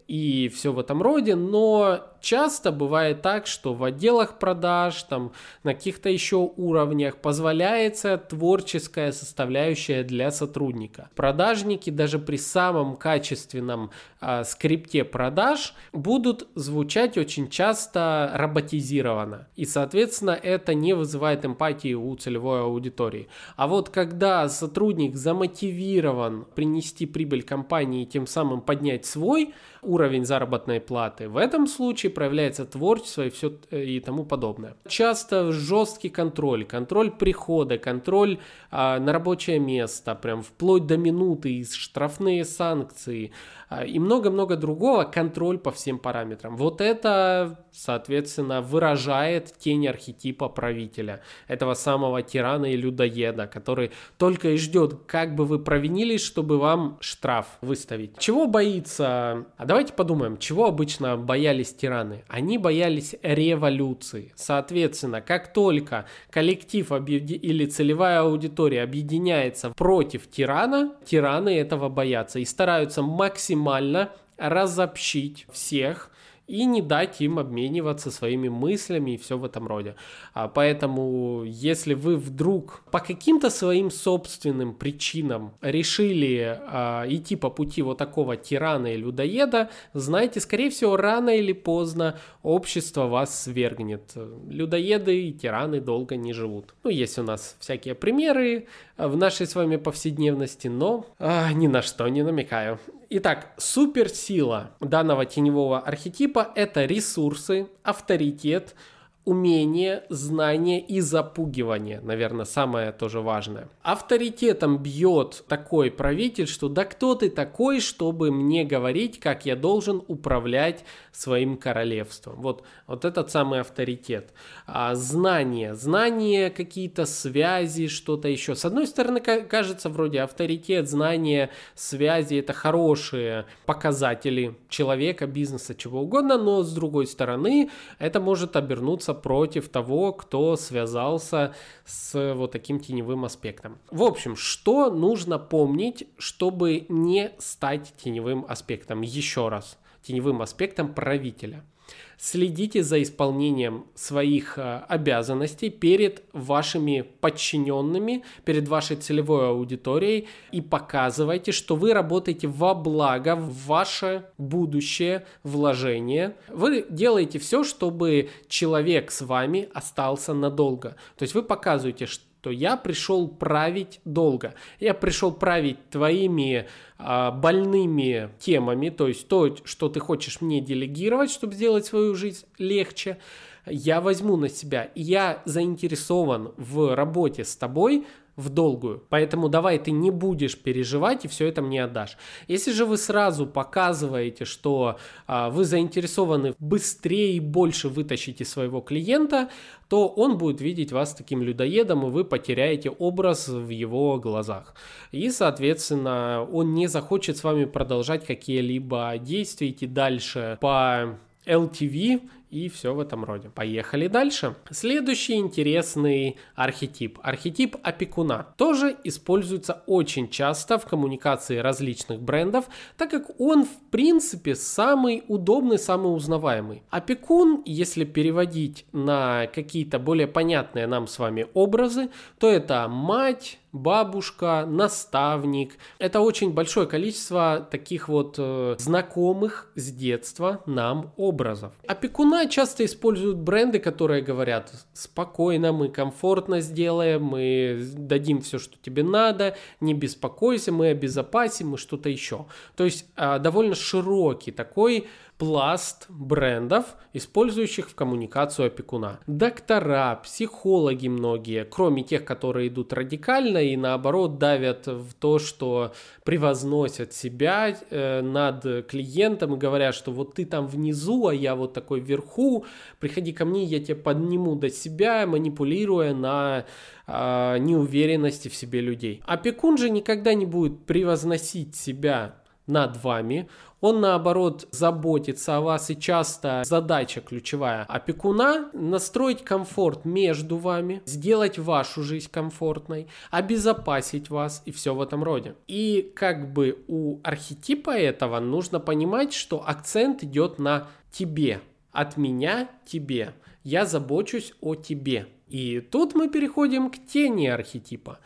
и 0.08 0.50
все 0.50 0.72
в 0.72 0.80
этом 0.80 1.02
роде, 1.02 1.36
но 1.36 2.00
часто 2.22 2.72
бывает 2.72 3.22
так, 3.22 3.46
что 3.48 3.74
в 3.74 3.84
отделах 3.84 4.40
продаж, 4.40 5.04
там 5.04 5.34
на 5.64 5.74
каких-то 5.74 6.10
еще 6.10 6.38
уровнях 6.38 7.18
позволяется 7.18 8.18
творческая 8.18 9.12
составляющая 9.12 10.04
для 10.04 10.32
сотрудника. 10.32 11.10
Продажники 11.16 11.90
даже 11.90 12.20
при 12.20 12.38
самом 12.38 12.96
качественном 12.96 13.92
э, 14.22 14.44
скрипте 14.46 15.04
продаж 15.04 15.76
будут 15.92 16.48
звучать 16.56 17.18
очень 17.18 17.50
часто 17.50 18.13
роботизировано. 18.34 19.48
И, 19.56 19.66
соответственно, 19.66 20.32
это 20.32 20.74
не 20.74 20.94
вызывает 20.94 21.46
эмпатии 21.46 21.94
у 21.94 22.16
целевой 22.16 22.62
аудитории. 22.62 23.28
А 23.56 23.68
вот 23.68 23.90
когда 23.90 24.48
сотрудник 24.50 25.16
замотивирован 25.16 26.46
принести 26.56 27.06
прибыль 27.06 27.44
компании 27.44 28.04
и 28.04 28.08
тем 28.08 28.28
самым 28.28 28.62
поднять 28.62 29.06
свой 29.06 29.54
уровень 29.84 30.26
заработной 30.26 30.80
платы, 30.80 31.30
в 31.30 31.38
этом 31.38 31.68
случае 31.68 32.12
проявляется 32.12 32.66
творчество 32.66 33.24
и 33.24 33.30
все 33.30 33.54
э, 33.72 33.84
и 33.84 34.00
тому 34.00 34.26
подобное. 34.26 34.76
Часто 34.88 35.52
жесткий 35.52 36.10
контроль, 36.10 36.66
контроль 36.66 37.12
прихода, 37.12 37.78
контроль 37.78 38.40
а, 38.72 39.00
на 39.00 39.14
рабочее 39.14 39.60
место, 39.60 40.16
прям 40.16 40.42
вплоть 40.42 40.88
до 40.88 40.98
минуты, 40.98 41.64
штрафные 41.70 42.46
санкции 42.46 43.32
а, 43.70 43.86
и 43.86 44.00
много-много 44.00 44.56
другого, 44.56 45.04
контроль 45.04 45.58
по 45.58 45.72
всем 45.72 46.00
параметрам. 46.00 46.56
Вот 46.56 46.82
это, 46.82 47.60
соответственно, 47.72 48.62
выражает 48.62 49.54
тень 49.58 49.88
архетипа 49.88 50.50
правителя, 50.50 51.22
этого 51.48 51.74
самого 51.74 52.22
тирана 52.22 52.66
и 52.66 52.78
людоеда, 52.78 53.48
который 53.48 53.92
только 54.18 54.50
и 54.50 54.58
ждет, 54.58 55.02
как 55.08 55.36
бы 55.36 55.46
вы 55.46 55.60
провинились, 55.60 56.22
чтобы 56.22 56.58
вам 56.58 56.98
штраф 57.00 57.48
выставить. 57.62 58.18
Чего 58.18 58.48
боится? 58.48 59.46
А 59.58 59.66
давайте 59.74 59.94
подумаем, 59.94 60.38
чего 60.38 60.68
обычно 60.68 61.18
боялись 61.18 61.74
тираны? 61.74 62.26
Они 62.28 62.60
боялись 62.60 63.16
революции. 63.24 64.32
Соответственно, 64.36 65.20
как 65.20 65.52
только 65.52 66.06
коллектив 66.30 66.92
или 66.92 67.66
целевая 67.66 68.22
аудитория 68.22 68.84
объединяется 68.84 69.72
против 69.72 70.30
тирана, 70.30 70.94
тираны 71.06 71.58
этого 71.58 71.90
боятся 71.90 72.38
и 72.38 72.46
стараются 72.46 73.02
максимально 73.02 74.12
разобщить 74.38 75.48
всех 75.52 76.12
и 76.48 76.66
не 76.66 76.82
дать 76.82 77.22
им 77.22 77.40
обмениваться 77.40 78.12
своими 78.12 78.50
мыслями 78.50 79.12
и 79.12 79.18
все 79.18 79.38
в 79.38 79.46
этом 79.46 79.68
роде. 79.68 79.96
А 80.34 80.48
поэтому, 80.48 81.44
если 81.46 81.94
вы 81.94 82.18
вдруг 82.18 82.84
по 82.92 83.00
каким-то 83.00 83.50
своим 83.50 83.90
собственным 83.90 84.74
причинам 84.74 85.54
решили 85.62 86.60
а, 86.62 87.06
идти 87.08 87.36
по 87.36 87.50
пути 87.50 87.82
вот 87.82 87.98
такого 87.98 88.36
тирана 88.36 88.88
и 88.88 88.98
людоеда, 88.98 89.70
знайте, 89.94 90.40
скорее 90.40 90.70
всего, 90.70 90.98
рано 90.98 91.30
или 91.30 91.54
поздно 91.54 92.20
общество 92.42 93.08
вас 93.08 93.44
свергнет. 93.44 94.14
Людоеды 94.50 95.28
и 95.28 95.34
тираны 95.34 95.80
долго 95.80 96.16
не 96.16 96.34
живут. 96.34 96.74
Ну, 96.84 96.90
есть 96.90 97.18
у 97.18 97.24
нас 97.24 97.56
всякие 97.60 97.96
примеры 97.96 98.68
в 98.98 99.16
нашей 99.16 99.48
с 99.48 99.56
вами 99.56 99.78
повседневности, 99.78 100.68
но 100.68 101.06
а, 101.20 101.52
ни 101.54 101.68
на 101.68 101.82
что 101.82 102.08
не 102.08 102.24
намекаю. 102.24 102.80
Итак, 103.10 103.54
суперсила 103.58 104.72
данного 104.80 105.26
теневого 105.26 105.80
архетипа– 105.80 106.52
это 106.56 106.86
ресурсы, 106.86 107.68
авторитет, 107.84 108.76
умение, 109.26 110.04
знание 110.10 110.82
и 110.82 111.00
запугивание, 111.00 112.02
наверное, 112.02 112.46
самое 112.46 112.92
тоже 112.92 113.22
важное. 113.22 113.70
Авторитетом 113.82 114.78
бьет 114.78 115.46
такой 115.48 115.92
правитель, 115.92 116.48
что 116.48 116.68
да 116.68 116.84
кто 116.84 117.16
ты 117.16 117.30
такой, 117.30 117.80
чтобы 117.80 118.32
мне 118.32 118.66
говорить, 118.66 119.20
как 119.20 119.46
я 119.46 119.56
должен 119.56 120.04
управлять 120.08 120.84
своим 121.14 121.58
королевством. 121.58 122.42
Вот, 122.42 122.64
вот 122.86 123.06
этот 123.06 123.32
самый 123.32 123.62
авторитет. 123.62 124.34
А, 124.66 124.94
знание, 124.96 125.74
знание, 125.74 126.50
какие-то 126.50 127.06
связи, 127.06 127.88
что-то 127.88 128.28
еще. 128.28 128.56
С 128.56 128.66
одной 128.66 128.88
стороны, 128.88 129.22
кажется, 129.22 129.90
вроде 129.90 130.22
авторитет, 130.22 130.90
знание, 130.90 131.50
связи 131.76 132.36
это 132.36 132.52
хорошие 132.52 133.46
показатели 133.66 134.58
человека, 134.68 135.28
бизнеса, 135.28 135.76
чего 135.76 136.02
угодно, 136.02 136.38
но 136.38 136.64
с 136.64 136.74
другой 136.74 137.08
стороны, 137.08 137.70
это 138.00 138.20
может 138.20 138.58
обернуться 138.58 139.13
против 139.14 139.70
того, 139.70 140.14
кто 140.14 140.56
связался 140.56 141.56
с 141.86 142.34
вот 142.34 142.52
таким 142.52 142.80
теневым 142.80 143.26
аспектом. 143.26 143.78
В 143.92 144.04
общем, 144.04 144.36
что 144.36 144.90
нужно 144.90 145.40
помнить, 145.40 146.08
чтобы 146.18 146.86
не 146.90 147.32
стать 147.40 147.94
теневым 147.98 148.46
аспектом? 148.48 149.02
Еще 149.02 149.50
раз, 149.50 149.78
теневым 150.02 150.42
аспектом 150.42 150.94
правителя– 150.94 151.64
Следите 152.18 152.84
за 152.84 153.02
исполнением 153.02 153.86
своих 153.96 154.58
э, 154.58 154.84
обязанностей 154.88 155.70
перед 155.70 156.24
вашими 156.32 157.02
подчиненными, 157.02 158.24
перед 158.46 158.68
вашей 158.68 158.96
целевой 158.96 159.50
аудиторией 159.50 160.28
и 160.52 160.62
показывайте, 160.62 161.52
что 161.52 161.76
вы 161.76 161.94
работаете 161.94 162.48
во 162.48 162.76
благо, 162.76 163.36
в 163.36 163.66
ваше 163.66 164.26
будущее 164.38 165.26
вложение. 165.44 166.36
Вы 166.48 166.86
делаете 166.90 167.40
все, 167.40 167.64
чтобы 167.64 168.30
человек 168.48 169.12
с 169.12 169.22
вами 169.22 169.70
остался 169.74 170.34
надолго. 170.34 170.96
То 171.18 171.24
есть 171.24 171.34
вы 171.34 171.44
показываете, 171.44 172.06
что 172.06 172.24
то 172.44 172.52
я 172.52 172.76
пришел 172.76 173.30
править 173.30 174.02
долго. 174.04 174.54
Я 174.82 174.94
пришел 174.94 175.32
править 175.32 175.90
твоими 175.90 176.68
а, 176.98 177.32
больными 177.32 178.32
темами, 178.38 178.90
то 178.90 179.08
есть 179.08 179.30
то, 179.30 179.56
что 179.64 179.88
ты 179.88 180.02
хочешь 180.02 180.42
мне 180.42 180.60
делегировать, 180.60 181.32
чтобы 181.32 181.54
сделать 181.54 181.86
свою 181.86 182.16
жизнь 182.16 182.46
легче, 182.58 183.18
я 183.66 184.02
возьму 184.02 184.36
на 184.36 184.50
себя. 184.50 184.92
Я 184.94 185.42
заинтересован 185.46 186.52
в 186.58 186.94
работе 186.94 187.46
с 187.46 187.56
тобой 187.56 188.06
в 188.36 188.50
долгую. 188.50 189.04
Поэтому 189.10 189.48
давай 189.50 189.78
ты 189.78 189.92
не 189.92 190.12
будешь 190.12 190.58
переживать 190.58 191.26
и 191.26 191.28
все 191.28 191.48
это 191.48 191.62
мне 191.62 191.84
отдашь. 191.84 192.18
Если 192.48 192.72
же 192.72 192.86
вы 192.86 192.98
сразу 192.98 193.46
показываете, 193.46 194.46
что 194.46 194.98
а, 195.28 195.50
вы 195.50 195.66
заинтересованы 195.66 196.54
быстрее 196.60 197.34
и 197.34 197.40
больше 197.40 197.90
вытащить 197.90 198.42
из 198.42 198.50
своего 198.50 198.82
клиента, 198.82 199.50
то 199.88 200.08
он 200.08 200.38
будет 200.38 200.62
видеть 200.62 200.92
вас 200.92 201.14
таким 201.14 201.44
людоедом, 201.44 202.08
и 202.08 202.10
вы 202.10 202.26
потеряете 202.26 202.90
образ 202.90 203.48
в 203.48 203.70
его 203.70 204.18
глазах. 204.18 204.74
И, 205.12 205.30
соответственно, 205.30 206.48
он 206.52 206.74
не 206.74 206.88
захочет 206.88 207.38
с 207.38 207.44
вами 207.44 207.66
продолжать 207.66 208.26
какие-либо 208.26 209.14
действия, 209.20 209.70
идти 209.70 209.86
дальше 209.86 210.58
по 210.60 211.20
LTV 211.46 212.22
и 212.54 212.70
все 212.70 212.94
в 212.94 213.00
этом 213.00 213.26
роде. 213.26 213.50
Поехали 213.50 214.08
дальше. 214.08 214.56
Следующий 214.70 215.36
интересный 215.36 216.38
архетип. 216.56 217.20
Архетип 217.24 217.76
опекуна. 217.82 218.46
Тоже 218.58 218.96
используется 219.04 219.84
очень 219.88 220.30
часто 220.30 220.78
в 220.78 220.86
коммуникации 220.86 221.58
различных 221.58 222.22
брендов, 222.22 222.66
так 222.98 223.10
как 223.10 223.40
он 223.40 223.64
в 223.64 223.80
принципе 223.90 224.54
самый 224.56 225.24
удобный, 225.28 225.80
самый 225.80 226.16
узнаваемый. 226.16 226.84
Опекун, 226.92 227.64
если 227.66 228.06
переводить 228.06 228.86
на 228.92 229.48
какие-то 229.48 229.98
более 229.98 230.28
понятные 230.28 230.86
нам 230.86 231.08
с 231.08 231.18
вами 231.18 231.48
образы, 231.54 232.10
то 232.38 232.50
это 232.50 232.88
мать, 232.88 233.60
бабушка, 233.74 234.66
наставник. 234.68 235.74
Это 235.98 236.22
очень 236.22 236.52
большое 236.52 236.88
количество 236.88 237.68
таких 237.70 238.08
вот 238.08 238.36
э, 238.38 238.76
знакомых 238.78 239.72
с 239.76 239.92
детства 239.92 240.62
нам 240.66 241.12
образов. 241.18 241.74
Опекуна 241.88 242.48
часто 242.48 242.86
используют 242.86 243.38
бренды, 243.38 243.80
которые 243.80 244.22
говорят 244.22 244.72
спокойно, 244.94 245.74
мы 245.74 245.90
комфортно 245.90 246.62
сделаем, 246.62 247.24
мы 247.24 247.84
дадим 247.98 248.42
все, 248.42 248.60
что 248.60 248.78
тебе 248.82 249.04
надо, 249.04 249.58
не 249.82 249.94
беспокойся, 249.94 250.72
мы 250.72 250.90
обезопасим, 250.90 251.70
мы 251.70 251.78
что-то 251.78 252.10
еще. 252.10 252.46
То 252.76 252.86
есть 252.86 253.06
э, 253.16 253.40
довольно 253.40 253.76
широкий 253.76 254.52
такой 254.52 255.08
пласт 255.38 256.06
брендов, 256.10 256.96
использующих 257.14 257.90
в 257.90 257.96
коммуникацию 257.96 258.68
опекуна. 258.68 259.20
Доктора, 259.28 260.20
психологи 260.24 261.08
многие, 261.08 261.66
кроме 261.66 262.04
тех, 262.04 262.24
которые 262.24 262.70
идут 262.70 262.94
радикально 262.94 263.58
и 263.58 263.76
наоборот 263.76 264.38
давят 264.38 264.88
в 264.88 265.14
то, 265.14 265.40
что 265.40 265.94
превозносят 266.24 267.14
себя 267.14 267.76
э, 267.90 268.22
над 268.22 268.88
клиентом 268.88 269.56
и 269.56 269.58
говорят, 269.58 269.96
что 269.96 270.12
вот 270.12 270.36
ты 270.36 270.46
там 270.46 270.68
внизу, 270.68 271.28
а 271.28 271.34
я 271.34 271.56
вот 271.56 271.74
такой 271.74 272.00
вверху, 272.00 272.66
приходи 273.00 273.34
ко 273.34 273.46
мне, 273.46 273.64
я 273.64 273.80
тебя 273.80 273.98
подниму 273.98 274.56
до 274.56 274.70
себя, 274.70 275.26
манипулируя 275.28 276.14
на 276.14 276.66
э, 277.08 277.58
неуверенности 277.60 278.48
в 278.48 278.56
себе 278.56 278.82
людей. 278.82 279.22
Опекун 279.26 279.78
же 279.78 279.90
никогда 279.90 280.34
не 280.34 280.46
будет 280.46 280.86
превозносить 280.86 281.76
себя 281.76 282.36
над 282.68 283.04
вами, 283.04 283.50
он 283.84 284.00
наоборот 284.00 284.66
заботится 284.72 285.58
о 285.58 285.62
вас 285.62 285.90
и 285.90 286.00
часто 286.00 286.64
задача 286.66 287.20
ключевая 287.20 287.84
опекуна 287.84 288.70
настроить 288.72 289.44
комфорт 289.44 290.06
между 290.06 290.56
вами, 290.56 291.02
сделать 291.06 291.60
вашу 291.60 292.02
жизнь 292.02 292.32
комфортной, 292.32 293.08
обезопасить 293.30 294.30
вас 294.30 294.62
и 294.64 294.72
все 294.72 294.96
в 294.96 295.02
этом 295.02 295.22
роде. 295.22 295.56
И 295.68 296.14
как 296.16 296.54
бы 296.54 296.82
у 296.88 297.20
архетипа 297.24 297.90
этого 297.92 298.40
нужно 298.40 298.80
понимать, 298.80 299.34
что 299.34 299.68
акцент 299.68 300.24
идет 300.24 300.60
на 300.60 300.88
тебе, 301.12 301.60
от 301.92 302.16
меня 302.16 302.70
тебе. 302.86 303.34
Я 303.66 303.86
забочусь 303.86 304.54
о 304.62 304.76
тебе. 304.76 305.28
И 305.50 305.82
тут 305.82 306.16
мы 306.16 306.30
переходим 306.30 306.90
к 306.90 307.06
тени 307.06 307.48
архетипа. 307.48 308.20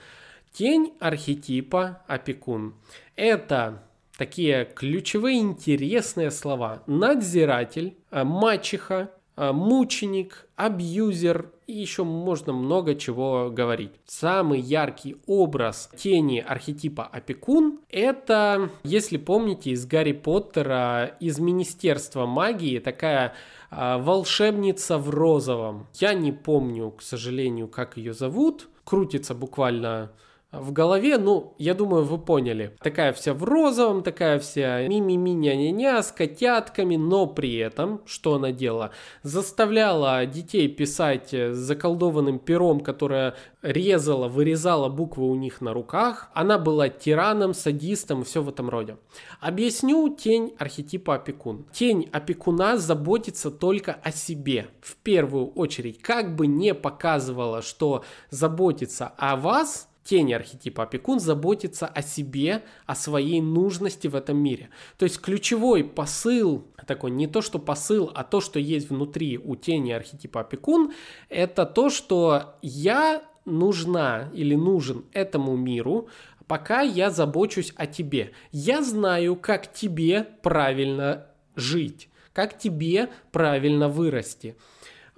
Тень 0.51 0.93
архетипа 0.99 2.03
опекун. 2.07 2.75
Это 3.15 3.86
такие 4.17 4.65
ключевые 4.65 5.39
интересные 5.39 6.31
слова. 6.31 6.83
Надзиратель, 6.87 7.97
э, 8.11 8.23
мачеха, 8.23 9.11
э, 9.35 9.51
мученик, 9.51 10.47
абьюзер 10.55 11.51
и 11.67 11.73
еще 11.73 12.03
можно 12.03 12.53
много 12.53 12.95
чего 12.95 13.49
говорить. 13.51 13.91
Самый 14.05 14.59
яркий 14.59 15.17
образ 15.27 15.89
тени 15.95 16.39
архетипа 16.39 17.03
опекун– 17.03 17.79
это, 17.89 18.71
если 18.83 19.17
помните, 19.17 19.71
из 19.71 19.85
Гарри 19.85 20.13
Поттера, 20.13 21.17
из 21.19 21.39
Министерства 21.39 22.25
магии, 22.25 22.79
такая 22.79 23.33
э, 23.69 23.97
волшебница 23.97 24.97
в 24.97 25.09
розовом. 25.09 25.87
Я 25.95 26.13
не 26.13 26.31
помню, 26.31 26.91
к 26.91 27.01
сожалению, 27.01 27.67
как 27.67 27.97
ее 27.97 28.13
зовут. 28.13 28.69
Крутится 28.85 29.35
буквально 29.35 30.11
в 30.53 30.71
голове, 30.71 31.17
ну, 31.17 31.55
я 31.57 31.73
думаю, 31.73 32.05
вы 32.05 32.17
поняли. 32.17 32.73
Такая 32.79 33.11
вся 33.11 33.33
в 33.33 33.43
розовом, 33.43 34.01
такая 34.01 34.39
вся 34.39 34.87
ми-ми-ми 34.87 35.33
ня-ня-ня 35.33 36.01
с 36.01 36.13
котятками, 36.13 36.95
но 36.95 37.27
при 37.27 37.57
этом, 37.57 38.01
что 38.05 38.35
она 38.35 38.53
делала? 38.53 38.91
Заставляла 39.23 40.25
детей 40.25 40.69
писать 40.69 41.31
заколдованным 41.31 42.39
пером, 42.39 42.79
которое 42.79 43.35
резала, 43.61 44.29
вырезала 44.29 44.87
буквы 44.87 45.29
у 45.29 45.35
них 45.35 45.59
на 45.59 45.73
руках. 45.73 46.29
Она 46.33 46.57
была 46.57 46.87
тираном, 46.87 47.53
садистом 47.53 48.23
все 48.23 48.41
в 48.41 48.47
этом 48.47 48.69
роде. 48.69 48.95
Объясню 49.41 50.15
тень 50.15 50.55
архетипа 50.57 51.15
опекун. 51.15 51.65
Тень 51.73 52.07
опекуна 52.13 52.77
заботится 52.77 53.51
только 53.51 53.97
о 54.01 54.13
себе. 54.13 54.67
В 54.79 54.95
первую 54.95 55.47
очередь, 55.47 56.01
как 56.01 56.37
бы 56.37 56.47
не 56.47 56.73
показывала, 56.73 57.61
что 57.61 58.05
заботится 58.29 59.11
о 59.17 59.35
вас– 59.35 59.89
тени 60.07 60.33
архетипа 60.33 60.83
опекун 60.83 61.19
заботится 61.19 61.85
о 61.85 62.01
себе, 62.01 62.63
о 62.85 62.95
своей 62.95 63.41
нужности 63.41 64.07
в 64.07 64.15
этом 64.15 64.37
мире. 64.37 64.69
То 64.97 65.03
есть 65.03 65.19
ключевой 65.19 65.83
посыл, 65.83 66.65
такой 66.85 67.11
не 67.11 67.27
то, 67.27 67.41
что 67.41 67.59
посыл, 67.59 68.11
а 68.15 68.23
то, 68.23 68.39
что 68.39 68.59
есть 68.59 68.89
внутри 68.89 69.37
у 69.37 69.55
тени 69.55 69.91
архетипа 69.91 70.41
опекун, 70.41 70.93
это 71.29 71.65
то, 71.65 71.89
что 71.89 72.55
я 72.61 73.21
нужна 73.45 74.29
или 74.33 74.55
нужен 74.55 75.05
этому 75.11 75.55
миру, 75.57 76.07
пока 76.47 76.81
я 76.81 77.09
забочусь 77.09 77.73
о 77.75 77.85
тебе. 77.85 78.31
Я 78.51 78.81
знаю, 78.81 79.35
как 79.35 79.73
тебе 79.73 80.27
правильно 80.41 81.27
жить, 81.55 82.09
как 82.33 82.57
тебе 82.57 83.09
правильно 83.31 83.89
вырасти. 83.89 84.55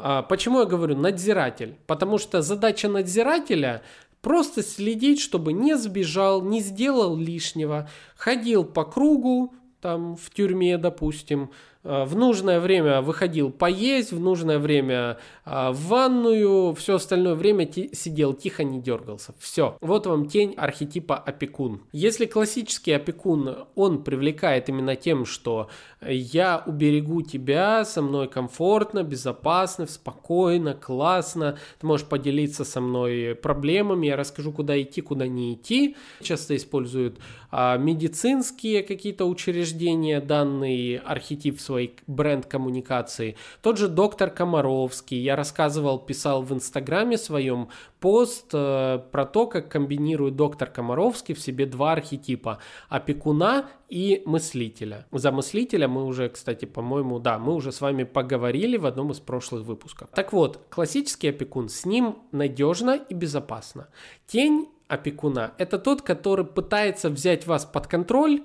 А, 0.01 0.23
почему 0.23 0.59
я 0.59 0.65
говорю 0.65 0.95
надзиратель? 0.95 1.77
Потому 1.85 2.17
что 2.17 2.41
задача 2.41 2.87
надзирателя 2.87 3.83
Просто 4.21 4.63
следить, 4.63 5.21
чтобы 5.21 5.53
не 5.53 5.77
сбежал, 5.77 6.41
не 6.41 6.59
сделал 6.59 7.15
лишнего, 7.15 7.89
ходил 8.15 8.65
по 8.65 8.83
кругу, 8.83 9.53
там 9.81 10.17
в 10.17 10.29
тюрьме, 10.31 10.77
допустим, 10.77 11.51
в 11.83 12.15
нужное 12.15 12.59
время 12.59 13.01
выходил 13.01 13.51
поесть, 13.51 14.11
в 14.11 14.19
нужное 14.19 14.59
время 14.59 15.17
э, 15.45 15.69
в 15.71 15.87
ванную, 15.87 16.73
все 16.75 16.95
остальное 16.95 17.35
время 17.35 17.69
сидел 17.71 18.33
тихо, 18.33 18.65
не 18.65 18.81
дергался. 18.81 19.33
Все. 19.39 19.77
Вот 19.79 20.05
вам 20.05 20.27
тень 20.27 20.55
архетипа 20.57 21.15
опекун. 21.15 21.81
Если 21.93 22.25
классический 22.25 22.91
опекун, 22.91 23.55
он 23.75 24.03
привлекает 24.03 24.67
именно 24.67 24.97
тем, 24.97 25.25
что 25.25 25.69
я 26.01 26.63
уберегу 26.65 27.21
тебя, 27.21 27.85
со 27.85 28.01
мной 28.01 28.27
комфортно, 28.27 29.03
безопасно, 29.03 29.87
спокойно, 29.87 30.73
классно, 30.73 31.57
ты 31.79 31.87
можешь 31.87 32.07
поделиться 32.07 32.65
со 32.65 32.81
мной 32.81 33.35
проблемами, 33.35 34.07
я 34.07 34.17
расскажу, 34.17 34.51
куда 34.51 34.81
идти, 34.81 35.01
куда 35.01 35.27
не 35.27 35.53
идти. 35.53 35.95
Часто 36.21 36.55
используют 36.55 37.19
а, 37.51 37.77
медицинские 37.77 38.83
какие-то 38.83 39.25
учреждения 39.25 40.21
данный 40.21 40.97
архетип 40.97 41.59
своей 41.69 41.95
бренд-коммуникации. 42.07 43.35
Тот 43.61 43.77
же 43.77 43.87
доктор 43.87 44.31
Комаровский, 44.31 45.19
я 45.21 45.35
рассказывал, 45.35 45.99
писал 45.99 46.41
в 46.41 46.51
инстаграме 46.51 47.15
своем 47.17 47.69
пост 47.99 48.49
э, 48.53 48.99
про 49.11 49.25
то, 49.25 49.45
как 49.45 49.69
комбинирует 49.69 50.35
доктор 50.35 50.69
Комаровский 50.69 51.35
в 51.35 51.39
себе 51.39 51.67
два 51.67 51.91
архетипа– 51.91 52.57
опекуна 52.89 53.69
и 53.87 54.23
мыслителя. 54.25 55.05
За 55.11 55.31
мыслителя 55.31 55.87
мы 55.87 56.05
уже, 56.05 56.29
кстати, 56.29 56.65
по-моему, 56.65 57.19
да, 57.19 57.37
мы 57.37 57.53
уже 57.53 57.71
с 57.71 57.81
вами 57.81 58.03
поговорили 58.03 58.77
в 58.77 58.87
одном 58.87 59.11
из 59.11 59.19
прошлых 59.19 59.63
выпусков. 59.63 60.09
Так 60.15 60.33
вот, 60.33 60.59
классический 60.69 61.29
опекун, 61.29 61.69
с 61.69 61.85
ним 61.85 62.15
надежно 62.31 62.99
и 63.09 63.13
безопасно. 63.13 63.89
Тень 64.25 64.69
опекуна– 64.87 65.53
это 65.59 65.77
тот, 65.77 66.01
который 66.01 66.45
пытается 66.45 67.09
взять 67.09 67.45
вас 67.45 67.65
под 67.65 67.85
контроль, 67.85 68.41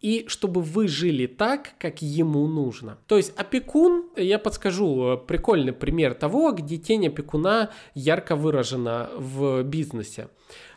и 0.00 0.24
чтобы 0.28 0.62
вы 0.62 0.88
жили 0.88 1.26
так, 1.26 1.72
как 1.78 2.02
ему 2.02 2.46
нужно. 2.46 2.98
То 3.06 3.16
есть 3.16 3.32
опекун, 3.36 4.06
я 4.16 4.38
подскажу, 4.38 5.12
э, 5.12 5.16
прикольный 5.16 5.72
пример 5.72 6.14
того, 6.14 6.52
где 6.52 6.76
тень 6.76 7.08
опекуна 7.08 7.70
ярко 7.94 8.36
выражена 8.36 9.10
в 9.16 9.62
бизнесе. 9.62 10.28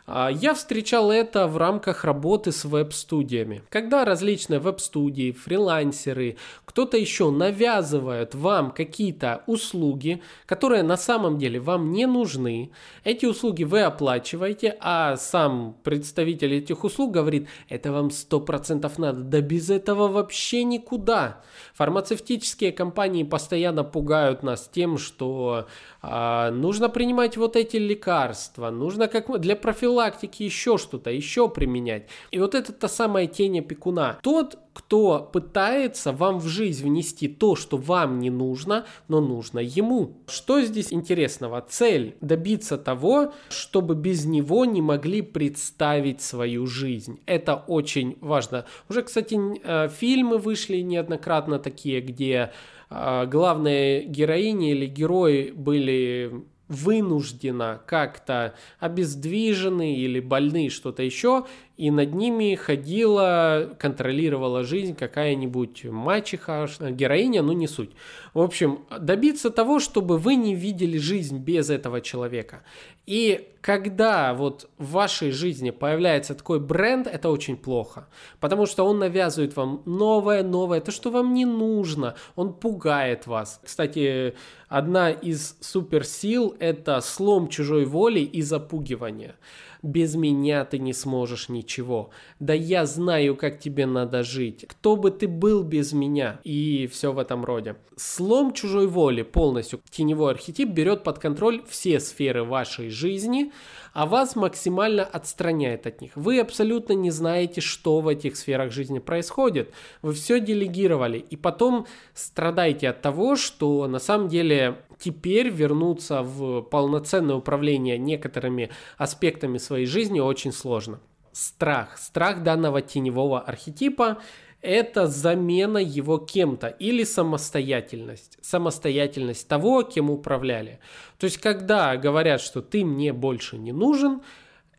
А, 0.06 0.28
я 0.30 0.54
встречал 0.54 1.10
это 1.10 1.46
в 1.46 1.56
рамках 1.56 2.04
работы 2.04 2.52
с 2.52 2.64
веб-студиями. 2.64 3.62
Когда 3.68 4.04
различные 4.04 4.58
веб-студии, 4.58 5.32
фрилансеры, 5.32 6.36
кто-то 6.64 6.96
еще 6.96 7.30
навязывают 7.30 8.34
вам 8.34 8.72
какие-то 8.72 9.42
услуги, 9.46 10.22
которые 10.46 10.82
на 10.82 10.96
самом 10.96 11.38
деле 11.38 11.60
вам 11.60 11.92
не 11.92 12.06
нужны, 12.06 12.72
эти 13.04 13.26
услуги 13.26 13.64
вы 13.64 13.82
оплачиваете, 13.82 14.76
а 14.80 15.16
сам 15.16 15.76
представитель 15.84 16.54
этих 16.54 16.84
услуг 16.84 17.12
говорит, 17.12 17.48
это 17.68 17.92
вам 17.92 18.08
100% 18.08 18.92
надо, 18.98 19.20
да 19.20 19.40
без 19.40 19.70
этого 19.70 20.08
вообще 20.08 20.64
никуда. 20.64 21.40
Фармацевтические 21.74 22.72
компании 22.72 23.22
постоянно 23.22 23.84
пугают 23.84 24.42
нас 24.42 24.68
тем, 24.72 24.98
что 24.98 25.66
а, 26.00 26.50
нужно 26.50 26.88
принимать 26.88 27.36
вот 27.36 27.54
эти 27.54 27.76
лекарства, 27.76 28.70
нужно 28.70 29.08
как 29.08 29.40
для 29.40 29.54
профилактики 29.62 30.42
еще 30.42 30.76
что-то, 30.76 31.10
еще 31.10 31.48
применять. 31.48 32.08
И 32.30 32.38
вот 32.38 32.54
это 32.54 32.72
та 32.72 32.88
самая 32.88 33.26
тень 33.26 33.60
опекуна. 33.60 34.18
Тот, 34.22 34.58
кто 34.72 35.30
пытается 35.32 36.12
вам 36.12 36.38
в 36.38 36.46
жизнь 36.46 36.84
внести 36.84 37.28
то, 37.28 37.56
что 37.56 37.76
вам 37.76 38.18
не 38.18 38.30
нужно, 38.30 38.86
но 39.08 39.20
нужно 39.20 39.58
ему. 39.60 40.16
Что 40.26 40.60
здесь 40.62 40.92
интересного? 40.92 41.64
Цель 41.66 42.16
добиться 42.20 42.78
того, 42.78 43.32
чтобы 43.48 43.94
без 43.94 44.24
него 44.24 44.64
не 44.64 44.82
могли 44.82 45.22
представить 45.22 46.20
свою 46.22 46.66
жизнь. 46.66 47.20
Это 47.26 47.56
очень 47.66 48.16
важно. 48.20 48.64
Уже, 48.88 49.02
кстати, 49.02 49.38
э, 49.62 49.88
фильмы 49.88 50.38
вышли 50.38 50.78
неоднократно 50.78 51.58
такие, 51.58 52.00
где 52.00 52.52
э, 52.90 53.26
главные 53.26 54.04
героини 54.04 54.72
или 54.72 54.86
герои 54.86 55.50
были 55.50 56.44
вынужденно 56.72 57.80
как-то 57.86 58.54
обездвижены 58.80 59.94
или 59.94 60.20
больны, 60.20 60.70
что-то 60.70 61.02
еще, 61.02 61.46
и 61.82 61.90
над 61.90 62.14
ними 62.14 62.54
ходила, 62.54 63.74
контролировала 63.76 64.62
жизнь 64.62 64.94
какая-нибудь 64.94 65.84
мачеха, 65.86 66.68
героиня, 66.78 67.42
ну 67.42 67.52
не 67.54 67.66
суть. 67.66 67.90
В 68.34 68.40
общем, 68.40 68.84
добиться 69.00 69.50
того, 69.50 69.80
чтобы 69.80 70.16
вы 70.16 70.36
не 70.36 70.54
видели 70.54 70.96
жизнь 70.96 71.38
без 71.38 71.70
этого 71.70 72.00
человека. 72.00 72.62
И 73.04 73.48
когда 73.62 74.32
вот 74.32 74.70
в 74.78 74.92
вашей 74.92 75.32
жизни 75.32 75.70
появляется 75.70 76.36
такой 76.36 76.60
бренд, 76.60 77.08
это 77.08 77.30
очень 77.30 77.56
плохо, 77.56 78.06
потому 78.38 78.66
что 78.66 78.84
он 78.84 79.00
навязывает 79.00 79.56
вам 79.56 79.82
новое, 79.84 80.44
новое, 80.44 80.80
то, 80.80 80.92
что 80.92 81.10
вам 81.10 81.34
не 81.34 81.46
нужно, 81.46 82.14
он 82.36 82.52
пугает 82.52 83.26
вас. 83.26 83.60
Кстати, 83.64 84.34
одна 84.68 85.10
из 85.10 85.56
суперсил– 85.60 86.54
это 86.60 87.00
слом 87.00 87.48
чужой 87.48 87.86
воли 87.86 88.20
и 88.20 88.40
запугивание 88.40 89.34
без 89.82 90.14
меня 90.14 90.64
ты 90.64 90.78
не 90.78 90.92
сможешь 90.92 91.48
ничего. 91.48 92.10
Да 92.38 92.54
я 92.54 92.86
знаю, 92.86 93.36
как 93.36 93.58
тебе 93.58 93.86
надо 93.86 94.22
жить. 94.22 94.64
Кто 94.68 94.96
бы 94.96 95.10
ты 95.10 95.26
был 95.28 95.62
без 95.62 95.92
меня? 95.92 96.40
И 96.44 96.86
все 96.86 97.12
в 97.12 97.18
этом 97.18 97.44
роде. 97.44 97.76
Слом 97.96 98.52
чужой 98.52 98.86
воли 98.86 99.22
полностью. 99.22 99.80
Теневой 99.90 100.32
архетип 100.32 100.70
берет 100.70 101.02
под 101.02 101.18
контроль 101.18 101.62
все 101.68 102.00
сферы 102.00 102.44
вашей 102.44 102.90
жизни, 102.90 103.52
а 103.92 104.06
вас 104.06 104.36
максимально 104.36 105.04
отстраняет 105.04 105.86
от 105.86 106.00
них. 106.00 106.12
Вы 106.14 106.40
абсолютно 106.40 106.94
не 106.94 107.10
знаете, 107.10 107.60
что 107.60 108.00
в 108.00 108.08
этих 108.08 108.36
сферах 108.36 108.72
жизни 108.72 108.98
происходит. 108.98 109.72
Вы 110.00 110.14
все 110.14 110.40
делегировали, 110.40 111.18
и 111.18 111.36
потом 111.36 111.86
страдаете 112.14 112.88
от 112.88 113.02
того, 113.02 113.36
что 113.36 113.86
на 113.86 113.98
самом 113.98 114.28
деле 114.28 114.78
теперь 115.02 115.48
вернуться 115.48 116.22
в 116.22 116.62
полноценное 116.62 117.36
управление 117.36 117.98
некоторыми 117.98 118.70
аспектами 118.98 119.58
своей 119.58 119.86
жизни 119.86 120.20
очень 120.20 120.52
сложно. 120.52 121.00
Страх. 121.32 121.98
Страх 121.98 122.42
данного 122.42 122.82
теневого 122.82 123.40
архетипа 123.40 124.18
это 124.60 125.08
замена 125.08 125.78
его 125.78 126.18
кем-то 126.18 126.68
или 126.68 127.02
самостоятельность. 127.02 128.38
Самостоятельность 128.42 129.48
того, 129.48 129.82
кем 129.82 130.08
управляли. 130.08 130.78
То 131.18 131.24
есть, 131.24 131.38
когда 131.38 131.96
говорят, 131.96 132.40
что 132.40 132.62
ты 132.62 132.84
мне 132.84 133.12
больше 133.12 133.58
не 133.58 133.72
нужен, 133.72 134.22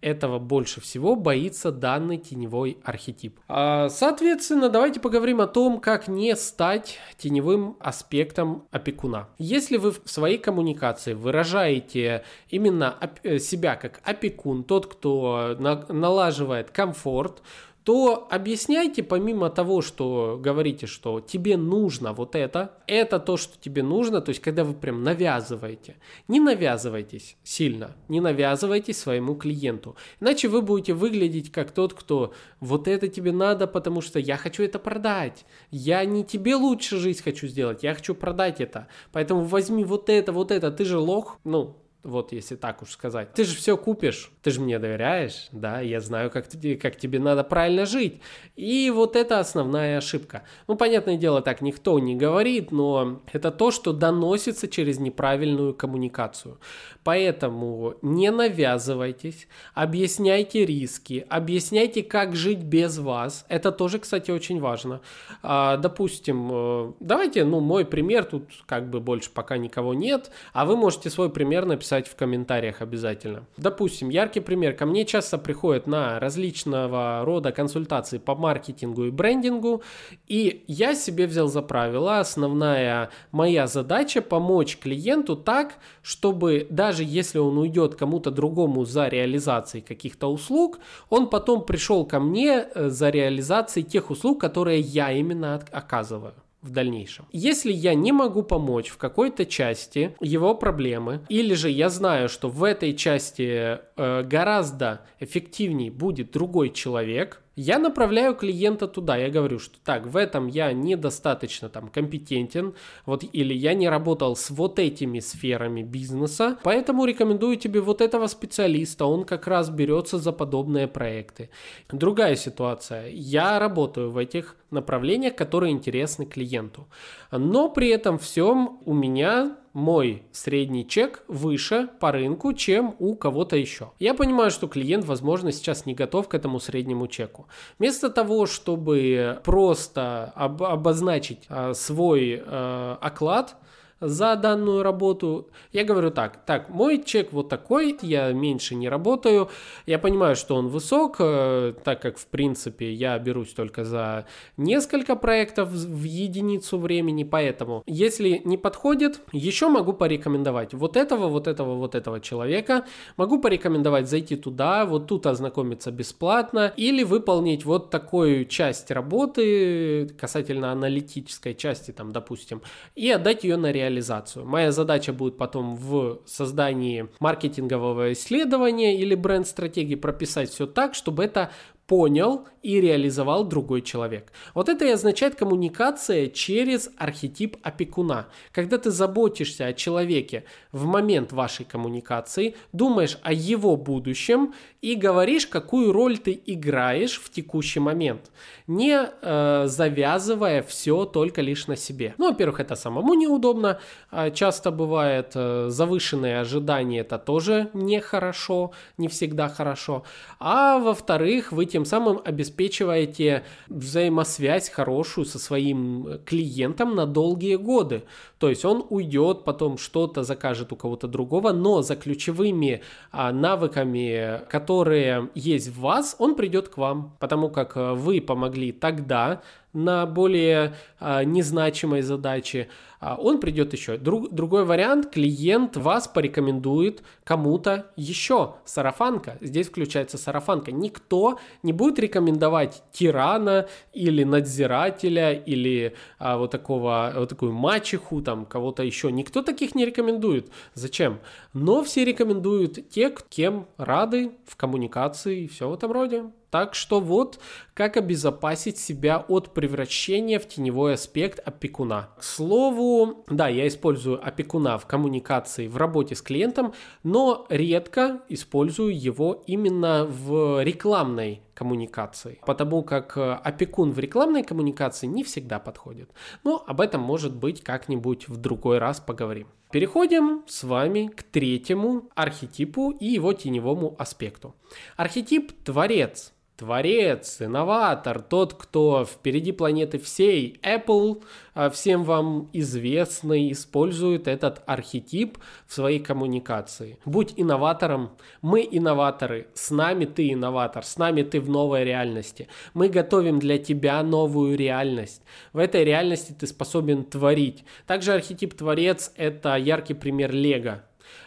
этого 0.04 0.38
больше 0.38 0.82
всего 0.82 1.16
боится 1.16 1.72
данный 1.72 2.18
теневой 2.18 2.78
архетип. 2.84 3.40
А, 3.48 3.90
соответственно, 3.90 4.70
давайте 4.70 5.00
поговорим 5.00 5.42
о 5.42 5.48
том, 5.48 5.80
как 5.80 6.08
не 6.08 6.36
стать 6.36 6.98
теневым 7.18 7.78
аспектом 7.80 8.68
опекуна. 8.72 9.30
Если 9.38 9.78
вы 9.78 9.92
в 9.92 10.02
своей 10.06 10.38
коммуникации 10.38 11.14
выражаете 11.14 12.24
именно 12.50 12.98
э, 13.24 13.40
себя 13.40 13.76
как 13.76 14.02
опекун, 14.04 14.64
тот, 14.64 14.88
кто 14.88 15.56
налаживает 15.58 16.72
комфорт, 16.72 17.42
то 17.84 18.28
объясняйте 18.30 19.04
помимо 19.04 19.50
того, 19.50 19.82
что 19.82 20.40
говорите, 20.42 20.88
что 20.88 21.20
тебе 21.20 21.58
нужно 21.58 22.14
вот 22.14 22.36
это, 22.36 22.78
это 22.88 23.20
то, 23.20 23.36
что 23.36 23.60
тебе 23.60 23.84
нужно, 23.84 24.22
то 24.22 24.30
есть 24.30 24.42
когда 24.42 24.64
вы 24.64 24.74
прям 24.74 25.04
навязываете, 25.04 25.98
не 26.28 26.40
навязывайтесь 26.40 27.36
сильно, 27.44 27.96
не 28.08 28.22
навязывайтесь 28.22 28.98
своему 28.98 29.36
клиенту, 29.36 29.96
иначе 30.22 30.48
вы 30.48 30.62
будете 30.62 30.94
выглядеть 30.94 31.52
как 31.52 31.72
тот, 31.72 31.94
кто 31.94 32.34
вот 32.62 32.88
это 32.88 33.10
тебе 33.10 33.34
надо, 33.34 33.68
потому 33.68 34.02
что 34.02 34.18
я 34.18 34.38
хочу 34.38 34.64
это 34.64 34.80
продать, 34.80 35.46
я 35.70 36.06
не 36.06 36.24
тебе 36.24 36.56
лучше 36.56 36.98
жизнь 36.98 37.22
хочу 37.22 37.48
сделать, 37.48 37.84
я 37.84 37.94
хочу 37.94 38.16
продать 38.16 38.62
это, 38.62 38.88
поэтому 39.12 39.44
возьми 39.44 39.84
вот 39.84 40.10
это, 40.10 40.32
вот 40.32 40.52
это, 40.52 40.72
ты 40.72 40.86
же 40.86 40.98
лох, 41.00 41.40
ну, 41.44 41.83
вот 42.04 42.34
если 42.34 42.56
так 42.56 42.82
уж 42.82 42.92
сказать. 42.92 43.34
Ты 43.34 43.46
же 43.46 43.56
все 43.56 43.78
купишь, 43.78 44.32
ты 44.42 44.52
же 44.52 44.60
мне 44.60 44.78
доверяешь, 44.78 45.48
да, 45.52 45.80
я 45.80 46.02
знаю, 46.02 46.30
как, 46.30 46.48
ты, 46.48 46.76
как 46.76 46.98
тебе 46.98 47.20
надо 47.20 47.44
правильно 47.44 47.86
жить. 47.86 48.22
И 48.56 48.92
вот 48.94 49.16
это 49.16 49.40
основная 49.40 49.98
ошибка. 49.98 50.44
Ну, 50.68 50.76
понятное 50.76 51.18
дело, 51.18 51.42
так 51.42 51.62
никто 51.62 51.98
не 52.00 52.16
говорит, 52.16 52.72
но 52.72 53.22
это 53.32 53.52
то, 53.52 53.72
что 53.72 53.94
доносится 53.94 54.68
через 54.68 55.00
неправильную 55.00 55.74
коммуникацию. 55.74 56.60
Поэтому 57.04 57.96
не 58.02 58.32
навязывайтесь, 58.32 59.48
объясняйте 59.74 60.66
риски, 60.66 61.26
объясняйте, 61.30 62.04
как 62.04 62.36
жить 62.36 62.64
без 62.64 62.98
вас. 62.98 63.46
Это 63.48 63.72
тоже, 63.72 64.00
кстати, 64.00 64.32
очень 64.32 64.60
важно. 64.60 65.02
А, 65.42 65.78
допустим, 65.78 66.50
э, 66.52 66.94
давайте, 67.00 67.44
ну, 67.46 67.60
мой 67.60 67.86
пример, 67.86 68.26
тут 68.26 68.50
как 68.66 68.90
бы 68.90 69.00
больше 69.00 69.30
пока 69.32 69.58
никого 69.58 69.94
нет, 69.94 70.32
а 70.54 70.66
вы 70.66 70.76
можете 70.76 71.10
свой 71.10 71.30
пример 71.30 71.66
написать 71.66 71.93
написать 71.94 72.08
в 72.08 72.16
комментариях 72.16 72.82
обязательно. 72.82 73.46
Допустим, 73.58 74.10
яркий 74.10 74.42
пример. 74.42 74.76
Ко 74.76 74.86
мне 74.86 75.06
часто 75.06 75.38
приходят 75.38 75.88
на 75.88 76.20
различного 76.20 77.24
рода 77.26 77.52
консультации 77.52 78.20
по 78.20 78.36
маркетингу 78.36 79.06
и 79.06 79.12
брендингу, 79.12 79.82
и 80.28 80.64
я 80.68 80.96
себе 80.96 81.28
взял 81.28 81.48
за 81.48 81.62
правило, 81.62 82.20
основная 82.20 83.10
моя 83.32 83.68
задача 83.68 84.22
помочь 84.22 84.78
клиенту 84.78 85.36
так, 85.36 85.76
чтобы 86.02 86.68
даже 86.70 87.04
если 87.04 87.40
он 87.40 87.58
уйдет 87.58 87.96
кому-то 87.96 88.32
другому 88.32 88.86
за 88.86 89.08
реализацией 89.08 89.84
каких-то 89.84 90.32
услуг, 90.32 90.80
он 91.10 91.30
потом 91.30 91.66
пришел 91.66 92.06
ко 92.06 92.20
мне 92.20 92.66
э, 92.76 92.90
за 92.90 93.10
реализацией 93.10 93.86
тех 93.86 94.10
услуг, 94.10 94.42
которые 94.42 94.80
я 94.80 95.12
именно 95.12 95.62
оказываю 95.72 96.34
в 96.64 96.72
дальнейшем. 96.72 97.28
Если 97.32 97.72
я 97.72 97.94
не 97.94 98.12
могу 98.12 98.42
помочь 98.42 98.88
в 98.88 98.98
какой-то 98.98 99.46
части 99.46 100.16
его 100.22 100.56
проблемы, 100.56 101.22
или 101.30 101.54
же 101.54 101.70
я 101.70 101.90
знаю, 101.90 102.30
что 102.30 102.50
в 102.50 102.64
этой 102.64 102.96
части 102.96 103.80
э, 103.96 104.24
гораздо 104.24 105.02
эффективнее 105.20 105.92
будет 105.92 106.32
другой 106.32 106.72
человек, 106.72 107.43
я 107.56 107.80
направляю 107.80 108.36
клиента 108.36 108.88
туда, 108.88 109.18
я 109.18 109.30
говорю, 109.30 109.60
что 109.60 109.78
так, 109.84 110.08
в 110.08 110.18
этом 110.18 110.48
я 110.48 110.74
недостаточно 110.74 111.70
там 111.70 111.90
компетентен, 111.90 112.74
вот, 113.06 113.24
или 113.32 113.54
я 113.54 113.74
не 113.74 113.90
работал 113.90 114.36
с 114.36 114.50
вот 114.50 114.80
этими 114.80 115.20
сферами 115.20 115.84
бизнеса, 115.84 116.58
поэтому 116.64 117.06
рекомендую 117.06 117.58
тебе 117.58 117.82
вот 117.82 118.02
этого 118.02 118.28
специалиста, 118.28 119.06
он 119.06 119.24
как 119.24 119.48
раз 119.48 119.70
берется 119.70 120.18
за 120.18 120.32
подобные 120.32 120.88
проекты. 120.88 121.50
Другая 121.92 122.36
ситуация, 122.36 123.08
я 123.10 123.60
работаю 123.60 124.12
в 124.12 124.18
этих 124.18 124.56
направлениях, 124.72 125.36
которые 125.36 125.72
интересны 125.72 126.26
клиенту, 126.26 126.88
но 127.32 127.70
при 127.70 127.90
этом 127.90 128.18
всем 128.18 128.80
у 128.86 128.94
меня 128.94 129.58
мой 129.74 130.24
средний 130.32 130.88
чек 130.88 131.24
выше 131.28 131.90
по 132.00 132.12
рынку, 132.12 132.54
чем 132.54 132.96
у 133.00 133.16
кого-то 133.16 133.56
еще. 133.56 133.92
Я 134.00 134.14
понимаю, 134.14 134.52
что 134.52 134.68
клиент, 134.68 135.06
возможно, 135.06 135.52
сейчас 135.52 135.86
не 135.86 135.96
готов 135.96 136.30
к 136.30 136.36
этому 136.36 136.60
среднему 136.60 137.08
чеку. 137.08 137.48
Вместо 137.80 138.10
того, 138.10 138.46
чтобы 138.46 139.40
просто 139.44 140.32
об 140.36 140.64
обозначить 140.64 141.46
э, 141.50 141.74
свой 141.74 142.42
э, 142.46 142.98
оклад, 143.02 143.56
за 144.00 144.36
данную 144.36 144.84
работу. 144.84 145.50
Я 145.72 145.84
говорю 145.84 146.12
так, 146.12 146.46
так, 146.46 146.70
мой 146.70 147.02
чек 147.04 147.32
вот 147.32 147.50
такой, 147.50 147.98
я 148.02 148.32
меньше 148.34 148.76
не 148.76 148.90
работаю. 148.90 149.50
Я 149.86 150.00
понимаю, 150.00 150.36
что 150.36 150.56
он 150.56 150.68
высок, 150.68 151.18
э, 151.20 151.74
так 151.84 152.02
как, 152.02 152.18
в 152.18 152.28
принципе, 152.28 152.92
я 152.92 153.18
берусь 153.20 153.54
только 153.54 153.84
за 153.84 154.26
несколько 154.58 155.16
проектов 155.16 155.70
в 155.70 156.04
единицу 156.04 156.78
времени, 156.78 157.24
поэтому, 157.24 157.84
если 157.86 158.42
не 158.44 158.58
подходит, 158.58 159.22
еще 159.32 159.70
могу 159.70 159.94
порекомендовать 159.94 160.74
вот 160.74 160.98
этого, 160.98 161.28
вот 161.28 161.48
этого, 161.48 161.76
вот 161.76 161.96
этого 161.96 162.20
человека. 162.20 162.86
Могу 163.18 163.40
порекомендовать 163.40 164.10
зайти 164.10 164.36
туда, 164.36 164.86
вот 164.86 165.08
тут 165.08 165.26
ознакомиться 165.26 165.92
бесплатно 165.92 166.74
или 166.76 167.04
выполнить 167.04 167.66
вот 167.66 167.90
такую 167.90 168.46
часть 168.46 168.92
работы 168.92 170.10
касательно 170.20 170.72
аналитической 170.72 171.54
части, 171.54 171.92
там, 171.92 172.12
допустим, 172.12 172.62
и 172.96 173.10
отдать 173.10 173.44
ее 173.44 173.58
на 173.58 173.72
реализацию 173.72 173.93
реализацию. 173.94 174.46
Моя 174.46 174.72
задача 174.72 175.14
будет 175.14 175.38
потом 175.38 175.76
в 175.76 176.20
создании 176.26 177.08
маркетингового 177.20 178.14
исследования 178.14 178.98
или 178.98 179.16
бренд-стратегии 179.16 179.96
прописать 179.96 180.50
все 180.50 180.66
так, 180.66 180.96
чтобы 180.96 181.24
это 181.24 181.52
понял 181.88 182.48
и 182.62 182.80
реализовал 182.80 183.44
другой 183.44 183.82
человек. 183.82 184.32
Вот 184.54 184.70
это 184.70 184.86
и 184.86 184.92
означает 184.92 185.36
коммуникация 185.36 186.28
через 186.28 186.90
архетип 186.98 187.58
опекуна. 187.62 188.28
Когда 188.52 188.78
ты 188.78 188.90
заботишься 188.90 189.66
о 189.66 189.74
человеке 189.74 190.46
в 190.72 190.86
момент 190.86 191.34
вашей 191.34 191.66
коммуникации, 191.66 192.56
думаешь 192.72 193.18
о 193.22 193.34
его 193.34 193.76
будущем 193.76 194.54
и 194.82 194.96
говоришь, 194.96 195.46
какую 195.48 195.92
роль 195.92 196.18
ты 196.18 196.42
играешь 196.46 197.20
в 197.20 197.30
текущий 197.30 197.82
момент, 197.82 198.32
не 198.68 198.98
э, 198.98 199.64
завязывая 199.68 200.64
все 200.64 201.06
только 201.06 201.42
лишь 201.42 201.68
на 201.68 201.76
себе. 201.76 202.16
Ну, 202.18 202.30
во-первых, 202.30 202.62
это 202.62 202.76
самому 202.76 203.14
неудобно, 203.14 203.80
э, 204.12 204.32
часто 204.32 204.72
бывает 204.72 205.32
э, 205.36 205.68
завышенные 205.70 206.40
ожидания, 206.40 207.02
это 207.02 207.18
тоже 207.18 207.70
нехорошо, 207.74 208.72
не 208.98 209.08
всегда 209.08 209.50
хорошо. 209.50 210.04
А 210.40 210.80
во-вторых, 210.80 211.52
вы 211.52 211.66
тем 211.74 211.86
самым 211.86 212.22
обеспечиваете 212.24 213.44
взаимосвязь 213.68 214.70
хорошую 214.70 215.26
со 215.26 215.40
своим 215.40 216.20
клиентом 216.24 216.96
на 216.96 217.08
долгие 217.08 217.56
годы. 217.56 218.04
То 218.38 218.50
есть 218.50 218.64
он 218.64 218.86
уйдет, 218.92 219.44
потом 219.44 219.80
что-то 219.80 220.22
закажет 220.24 220.72
у 220.72 220.76
кого-то 220.76 221.08
другого, 221.08 221.52
но 221.52 221.82
за 221.82 221.96
ключевыми 221.96 222.82
а, 223.12 223.32
навыками, 223.32 224.42
которые 224.50 225.30
есть 225.34 225.70
в 225.70 225.80
вас, 225.80 226.16
он 226.20 226.36
придет 226.36 226.70
к 226.70 226.78
вам, 226.78 227.16
потому 227.20 227.50
как 227.50 227.76
э, 227.76 227.94
вы 227.94 228.22
помогли 228.22 228.72
тогда 228.72 229.42
на 229.74 230.06
более 230.06 230.76
а, 231.00 231.24
незначимой 231.24 232.02
задаче, 232.02 232.70
а 233.00 233.16
он 233.16 233.42
придет 233.42 233.74
еще. 233.74 233.98
Друг, 233.98 234.34
другой 234.34 234.64
вариант, 234.64 235.12
клиент 235.12 235.76
вас 235.76 236.08
порекомендует 236.08 237.04
кому-то 237.26 237.88
еще. 237.98 238.56
Сарафанка, 238.64 239.38
здесь 239.42 239.68
включается 239.68 240.18
сарафанка. 240.18 240.72
Никто 240.72 241.38
не 241.64 241.74
будет 241.74 242.00
рекомендовать 242.00 242.82
тирана 242.94 243.68
или 243.92 244.24
надзирателя 244.24 245.34
или 245.34 245.96
а, 246.18 246.38
вот 246.38 246.52
такого, 246.52 247.12
вот 247.14 247.28
такую 247.28 247.52
мачеху, 247.52 248.22
там 248.22 248.46
кого-то 248.46 248.84
еще. 248.84 249.12
Никто 249.12 249.42
таких 249.42 249.76
не 249.76 249.86
рекомендует. 249.86 250.50
Зачем? 250.74 251.20
Но 251.52 251.84
все 251.84 252.06
рекомендуют 252.06 252.90
те, 252.90 253.14
кем 253.28 253.68
рады 253.76 254.32
в 254.46 254.56
коммуникации 254.56 255.42
и 255.44 255.48
все 255.50 255.68
в 255.68 255.74
этом 255.74 255.92
роде. 255.92 256.24
Так 256.54 256.76
что 256.76 257.00
вот 257.00 257.40
как 257.74 257.98
обезопасить 257.98 258.78
себя 258.78 259.26
от 259.28 259.56
превращения 259.64 260.40
в 260.40 260.46
теневой 260.46 260.96
аспект 260.96 261.40
опекуна. 261.40 262.10
К 262.18 262.24
слову, 262.24 263.24
да, 263.30 263.48
я 263.48 263.66
использую 263.66 264.20
опекуна 264.22 264.78
в 264.78 264.86
коммуникации, 264.86 265.70
в 265.70 265.78
работе 265.78 266.16
с 266.16 266.22
клиентом, 266.22 266.74
но 267.04 267.46
редко 267.48 268.20
использую 268.28 269.02
его 269.02 269.42
именно 269.48 270.04
в 270.04 270.62
рекламной 270.62 271.44
коммуникации, 271.54 272.42
потому 272.46 272.84
как 272.84 273.18
э, 273.18 273.40
опекун 273.42 273.94
в 273.94 274.00
рекламной 274.00 274.44
коммуникации 274.44 275.08
не 275.08 275.24
всегда 275.24 275.60
подходит. 275.60 276.10
Но 276.44 276.62
об 276.68 276.82
этом, 276.82 277.00
может 277.00 277.34
быть, 277.34 277.64
как-нибудь 277.64 278.28
в 278.28 278.36
другой 278.36 278.80
раз 278.80 279.00
поговорим. 279.00 279.48
Переходим 279.72 280.44
с 280.46 280.66
вами 280.66 281.08
к 281.08 281.24
третьему 281.24 282.10
архетипу 282.16 282.92
и 282.92 283.06
его 283.06 283.32
теневому 283.32 283.96
аспекту. 283.98 284.56
Архетип 284.98 285.54
творец 285.64 286.33
творец, 286.56 287.42
инноватор, 287.42 288.22
тот, 288.22 288.54
кто 288.54 289.06
впереди 289.06 289.52
планеты 289.52 289.98
всей. 289.98 290.60
Apple, 290.64 291.24
а, 291.54 291.70
всем 291.70 292.04
вам 292.04 292.50
известный, 292.54 293.52
использует 293.52 294.28
этот 294.28 294.62
архетип 294.66 295.38
в 295.68 295.74
своей 295.74 296.00
коммуникации. 296.00 297.00
Будь 297.06 297.34
инноватором, 297.36 298.12
мы 298.42 298.68
инноваторы, 298.70 299.48
с 299.54 299.72
нами 299.72 300.06
ты 300.06 300.32
инноватор, 300.32 300.84
с 300.84 300.98
нами 300.98 301.24
ты 301.24 301.42
в 301.42 301.50
новой 301.50 301.84
реальности. 301.84 302.48
Мы 302.74 302.90
готовим 302.90 303.40
для 303.40 303.58
тебя 303.58 304.02
новую 304.04 304.58
реальность. 304.58 305.24
В 305.54 305.58
этой 305.58 305.84
реальности 305.84 306.36
ты 306.38 306.48
способен 306.48 307.04
творить. 307.04 307.64
Также 307.88 308.14
архетип 308.14 308.54
творец– 308.54 309.12
это 309.16 309.56
яркий 309.56 309.94
пример 309.94 310.32
Лего. 310.32 310.84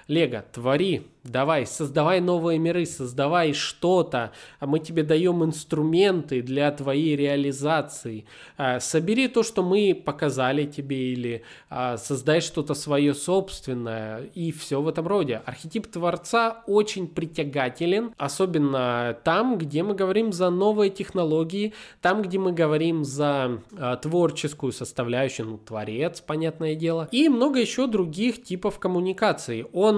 Лего, 0.08 0.44
твори, 0.52 1.08
давай, 1.24 1.66
создавай 1.66 2.20
новые 2.20 2.58
миры, 2.58 2.86
создавай 2.86 3.52
что-то, 3.52 4.32
а 4.60 4.66
мы 4.66 4.78
тебе 4.78 5.02
даем 5.02 5.44
инструменты 5.44 6.42
для 6.42 6.70
твоей 6.70 7.16
реализации. 7.16 8.24
А, 8.56 8.80
собери 8.80 9.28
то, 9.28 9.42
что 9.42 9.62
мы 9.62 10.00
показали 10.04 10.64
тебе, 10.64 11.12
или 11.12 11.42
а, 11.68 11.96
создай 11.96 12.40
что-то 12.40 12.74
свое 12.74 13.14
собственное, 13.14 14.24
и 14.34 14.52
все 14.52 14.80
в 14.80 14.88
этом 14.88 15.06
роде. 15.06 15.42
Архетип 15.44 15.86
Творца 15.88 16.62
очень 16.66 17.08
притягателен, 17.08 18.12
особенно 18.16 19.16
там, 19.24 19.58
где 19.58 19.82
мы 19.82 19.94
говорим 19.94 20.32
за 20.32 20.50
новые 20.50 20.90
технологии, 20.90 21.74
там, 22.00 22.22
где 22.22 22.38
мы 22.38 22.52
говорим 22.52 23.04
за 23.04 23.62
творческую 24.02 24.72
составляющую, 24.72 25.46
ну, 25.46 25.58
творец, 25.58 26.20
понятное 26.20 26.74
дело, 26.74 27.08
и 27.10 27.28
много 27.28 27.60
еще 27.60 27.86
других 27.86 28.42
типов 28.42 28.78
коммуникации. 28.78 29.66
Он 29.72 29.95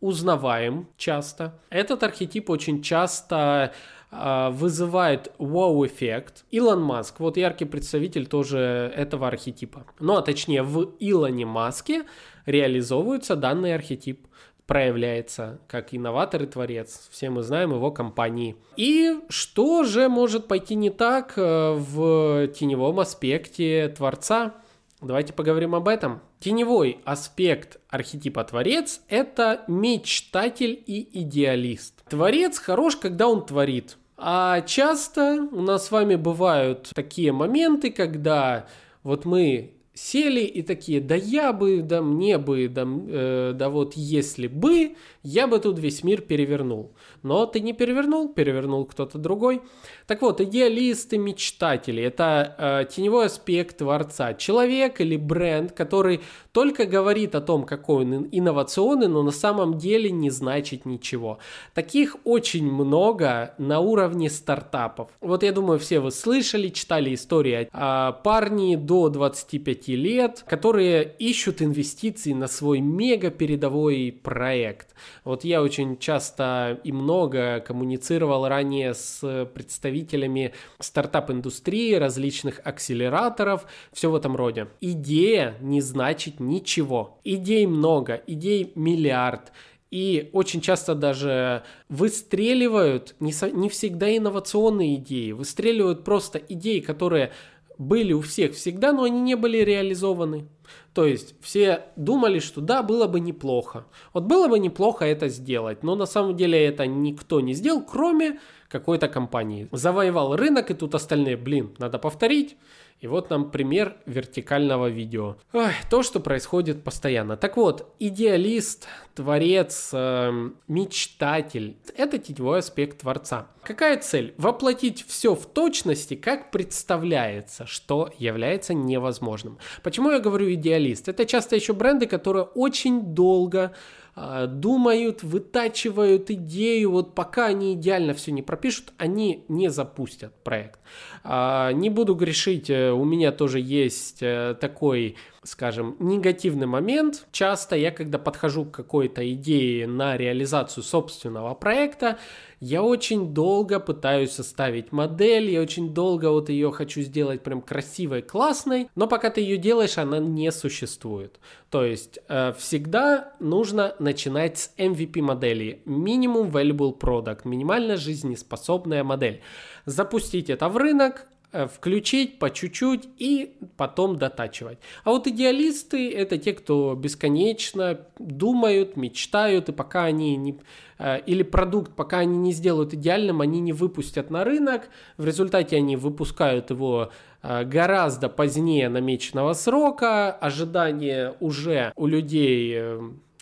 узнаваем, 0.00 0.78
встречаем 0.78 0.86
часто. 0.96 1.58
Этот 1.70 2.02
архетип 2.02 2.50
очень 2.50 2.82
часто 2.82 3.72
э, 4.10 4.50
вызывает 4.50 5.32
вау-эффект. 5.38 6.44
Илон 6.50 6.82
Маск, 6.82 7.20
вот 7.20 7.36
яркий 7.36 7.64
представитель 7.64 8.26
тоже 8.26 8.92
этого 8.94 9.26
архетипа. 9.26 9.84
Ну, 10.00 10.16
а 10.16 10.22
точнее, 10.22 10.62
в 10.62 10.94
Илоне 11.00 11.46
Маске 11.46 12.04
реализовывается 12.46 13.36
данный 13.36 13.74
архетип 13.74 14.26
проявляется 14.66 15.60
как 15.66 15.94
инноватор 15.94 16.42
и 16.42 16.46
творец. 16.46 17.08
Все 17.10 17.30
мы 17.30 17.42
знаем 17.42 17.70
его 17.70 17.90
компании. 17.90 18.54
И 18.76 19.18
что 19.30 19.84
же 19.84 20.10
может 20.10 20.46
пойти 20.46 20.74
не 20.74 20.90
так 20.90 21.32
э, 21.36 21.72
в 21.72 22.48
теневом 22.48 23.00
аспекте 23.00 23.88
творца? 23.96 24.54
Давайте 25.00 25.32
поговорим 25.32 25.76
об 25.76 25.86
этом. 25.86 26.20
Теневой 26.40 27.00
аспект 27.04 27.78
архетипа 27.88 28.42
Творец– 28.42 29.00
это 29.08 29.62
мечтатель 29.68 30.82
и 30.86 31.22
идеалист. 31.22 32.02
Творец 32.08 32.58
хорош, 32.58 32.96
когда 32.96 33.28
он 33.28 33.46
творит. 33.46 33.96
А 34.16 34.60
часто 34.62 35.48
у 35.52 35.60
нас 35.60 35.86
с 35.86 35.90
вами 35.92 36.16
бывают 36.16 36.90
такие 36.94 37.30
моменты, 37.30 37.92
когда 37.92 38.66
вот 39.04 39.24
мы 39.24 39.77
сели 39.98 40.40
и 40.40 40.62
такие, 40.62 41.00
да 41.00 41.14
я 41.14 41.52
бы, 41.52 41.82
да 41.82 42.02
мне 42.02 42.38
бы, 42.38 42.68
да, 42.68 42.86
э, 42.86 43.52
да 43.54 43.68
вот 43.68 43.94
если 43.94 44.46
бы, 44.46 44.94
я 45.22 45.46
бы 45.46 45.58
тут 45.58 45.78
весь 45.78 46.04
мир 46.04 46.20
перевернул. 46.20 46.92
Но 47.22 47.46
ты 47.46 47.60
не 47.60 47.72
перевернул, 47.72 48.32
перевернул 48.32 48.86
кто-то 48.86 49.18
другой. 49.18 49.60
Так 50.06 50.22
вот, 50.22 50.40
идеалисты, 50.40 51.18
мечтатели– 51.18 52.02
это 52.04 52.54
э, 52.58 52.84
теневой 52.90 53.26
аспект 53.26 53.78
творца. 53.78 54.34
Человек 54.34 55.00
или 55.00 55.16
бренд, 55.16 55.72
который 55.72 56.20
только 56.52 56.86
говорит 56.86 57.34
о 57.34 57.40
том, 57.40 57.64
какой 57.64 58.04
он 58.04 58.28
инновационный, 58.30 59.08
но 59.08 59.22
на 59.22 59.32
самом 59.32 59.78
деле 59.78 60.10
не 60.10 60.30
значит 60.30 60.86
ничего. 60.86 61.38
Таких 61.74 62.16
очень 62.24 62.70
много 62.70 63.54
на 63.58 63.80
уровне 63.80 64.30
стартапов. 64.30 65.10
Вот 65.20 65.42
я 65.42 65.52
думаю, 65.52 65.78
все 65.80 65.98
вы 65.98 66.12
слышали, 66.12 66.68
читали 66.68 67.14
истории 67.14 67.68
о 67.72 68.12
парни 68.12 68.76
до 68.76 69.08
25 69.08 69.87
лет, 69.96 70.44
которые 70.46 71.14
ищут 71.18 71.62
инвестиции 71.62 72.32
на 72.32 72.46
свой 72.46 72.80
мега 72.80 73.30
передовой 73.30 74.18
проект. 74.22 74.94
Вот 75.24 75.44
я 75.44 75.62
очень 75.62 75.98
часто 75.98 76.80
и 76.84 76.92
много 76.92 77.60
коммуницировал 77.60 78.48
ранее 78.48 78.94
с 78.94 79.48
представителями 79.54 80.52
стартап-индустрии, 80.78 81.94
различных 81.94 82.60
акселераторов, 82.64 83.66
все 83.92 84.10
в 84.10 84.14
этом 84.14 84.36
роде. 84.36 84.68
Идея 84.80 85.56
не 85.60 85.80
значит 85.80 86.40
ничего. 86.40 87.20
Идей 87.24 87.66
много, 87.66 88.22
идей 88.26 88.72
миллиард. 88.74 89.52
И 89.90 90.28
очень 90.32 90.60
часто 90.60 90.94
даже 90.94 91.62
выстреливают 91.88 93.14
не, 93.20 93.32
со, 93.32 93.50
не 93.50 93.70
всегда 93.70 94.14
инновационные 94.14 94.96
идеи, 94.96 95.32
выстреливают 95.32 96.04
просто 96.04 96.38
идеи, 96.38 96.80
которые 96.80 97.32
были 97.78 98.12
у 98.12 98.20
всех 98.20 98.54
всегда, 98.54 98.92
но 98.92 99.04
они 99.04 99.20
не 99.20 99.36
были 99.36 99.58
реализованы. 99.58 100.48
То 100.94 101.04
есть 101.06 101.34
все 101.40 101.86
думали, 101.96 102.38
что 102.38 102.60
да, 102.60 102.82
было 102.82 103.06
бы 103.06 103.20
неплохо. 103.20 103.84
Вот 104.12 104.24
было 104.24 104.48
бы 104.48 104.58
неплохо 104.58 105.04
это 105.04 105.28
сделать, 105.28 105.82
но 105.82 105.94
на 105.94 106.06
самом 106.06 106.36
деле 106.36 106.64
это 106.64 106.86
никто 106.86 107.40
не 107.40 107.54
сделал, 107.54 107.82
кроме 107.82 108.40
какой-то 108.68 109.08
компании. 109.08 109.68
Завоевал 109.72 110.36
рынок, 110.36 110.70
и 110.70 110.74
тут 110.74 110.94
остальные, 110.94 111.36
блин, 111.36 111.74
надо 111.78 111.98
повторить. 111.98 112.56
И 113.00 113.06
вот 113.06 113.30
нам 113.30 113.52
пример 113.52 113.96
вертикального 114.06 114.88
видео. 114.88 115.36
Ой, 115.52 115.70
то, 115.88 116.02
что 116.02 116.18
происходит 116.18 116.82
постоянно. 116.82 117.36
Так 117.36 117.56
вот, 117.56 117.94
идеалист, 118.00 118.88
творец, 119.14 119.90
э, 119.92 120.50
мечтатель– 120.66 121.76
это 121.96 122.18
теневой 122.18 122.58
аспект 122.58 123.02
творца. 123.02 123.46
Какая 123.62 123.98
цель? 123.98 124.34
Воплотить 124.36 125.06
все 125.06 125.36
в 125.36 125.46
точности, 125.46 126.16
как 126.16 126.50
представляется, 126.50 127.66
что 127.66 128.10
является 128.18 128.74
невозможным. 128.74 129.58
Почему 129.84 130.10
я 130.10 130.18
говорю 130.18 130.52
идеалист? 130.58 131.08
Это 131.08 131.24
часто 131.24 131.56
еще 131.56 131.72
бренды, 131.72 132.06
которые 132.06 132.44
очень 132.44 133.14
долго 133.14 133.72
а, 134.20 134.46
думают, 134.46 135.22
вытачивают 135.22 136.30
идею, 136.30 136.90
вот 136.90 137.14
пока 137.14 137.46
они 137.46 137.74
идеально 137.74 138.14
все 138.14 138.32
не 138.32 138.42
пропишут, 138.42 138.92
они 138.98 139.44
не 139.48 139.70
запустят 139.70 140.34
проект. 140.42 140.80
А, 141.30 141.72
не 141.72 141.90
буду 141.90 142.14
грешить, 142.14 142.70
э, 142.70 142.90
у 142.90 143.04
меня 143.04 143.32
тоже 143.32 143.60
есть 143.60 144.22
э, 144.22 144.56
такой 144.58 145.16
скажем, 145.48 145.96
негативный 145.98 146.66
момент. 146.66 147.26
Часто 147.32 147.76
я, 147.76 147.90
когда 147.90 148.18
подхожу 148.18 148.64
к 148.64 148.72
какой-то 148.72 149.28
идее 149.32 149.86
на 149.86 150.16
реализацию 150.16 150.84
собственного 150.84 151.54
проекта, 151.54 152.18
я 152.60 152.82
очень 152.82 153.32
долго 153.34 153.78
пытаюсь 153.78 154.32
составить 154.32 154.90
модель, 154.90 155.50
я 155.50 155.60
очень 155.60 155.94
долго 155.94 156.30
вот 156.30 156.48
ее 156.48 156.72
хочу 156.72 157.02
сделать 157.02 157.42
прям 157.42 157.62
красивой, 157.62 158.22
классной, 158.22 158.88
но 158.96 159.06
пока 159.06 159.30
ты 159.30 159.40
ее 159.40 159.58
делаешь, 159.58 159.96
она 159.96 160.18
не 160.18 160.50
существует. 160.50 161.38
То 161.70 161.84
есть 161.84 162.18
э, 162.28 162.52
всегда 162.58 163.32
нужно 163.38 163.94
начинать 164.00 164.58
с 164.58 164.72
MVP 164.76 165.22
модели, 165.22 165.82
Minimum 165.86 166.50
Valuable 166.50 166.98
Product, 166.98 167.42
минимально 167.44 167.96
жизнеспособная 167.96 169.04
модель. 169.04 169.40
Запустить 169.88 170.50
это 170.50 170.68
в 170.68 170.76
рынок, 170.76 171.26
Э, 171.50 171.66
включить 171.66 172.38
по 172.38 172.50
чуть-чуть 172.50 173.08
и 173.16 173.56
потом 173.78 174.18
дотачивать. 174.18 174.76
А 175.02 175.10
вот 175.10 175.26
идеалисты 175.26 176.12
это 176.12 176.36
те, 176.36 176.52
кто 176.52 176.94
бесконечно 176.94 178.00
думают, 178.18 178.98
мечтают, 178.98 179.70
и 179.70 179.72
пока 179.72 180.04
они 180.04 180.36
не 180.36 180.60
э, 180.98 181.20
или 181.20 181.42
продукт, 181.42 181.94
пока 181.96 182.18
они 182.18 182.36
не 182.36 182.52
сделают 182.52 182.92
идеальным, 182.92 183.40
они 183.40 183.60
не 183.60 183.72
выпустят 183.72 184.28
на 184.28 184.44
рынок. 184.44 184.90
В 185.16 185.24
результате 185.24 185.76
они 185.76 185.96
выпускают 185.96 186.68
его 186.68 187.12
э, 187.42 187.64
гораздо 187.64 188.28
позднее 188.28 188.90
намеченного 188.90 189.54
срока. 189.54 190.32
Ожидание 190.32 191.34
уже 191.40 191.94
у 191.96 192.06
людей 192.06 192.78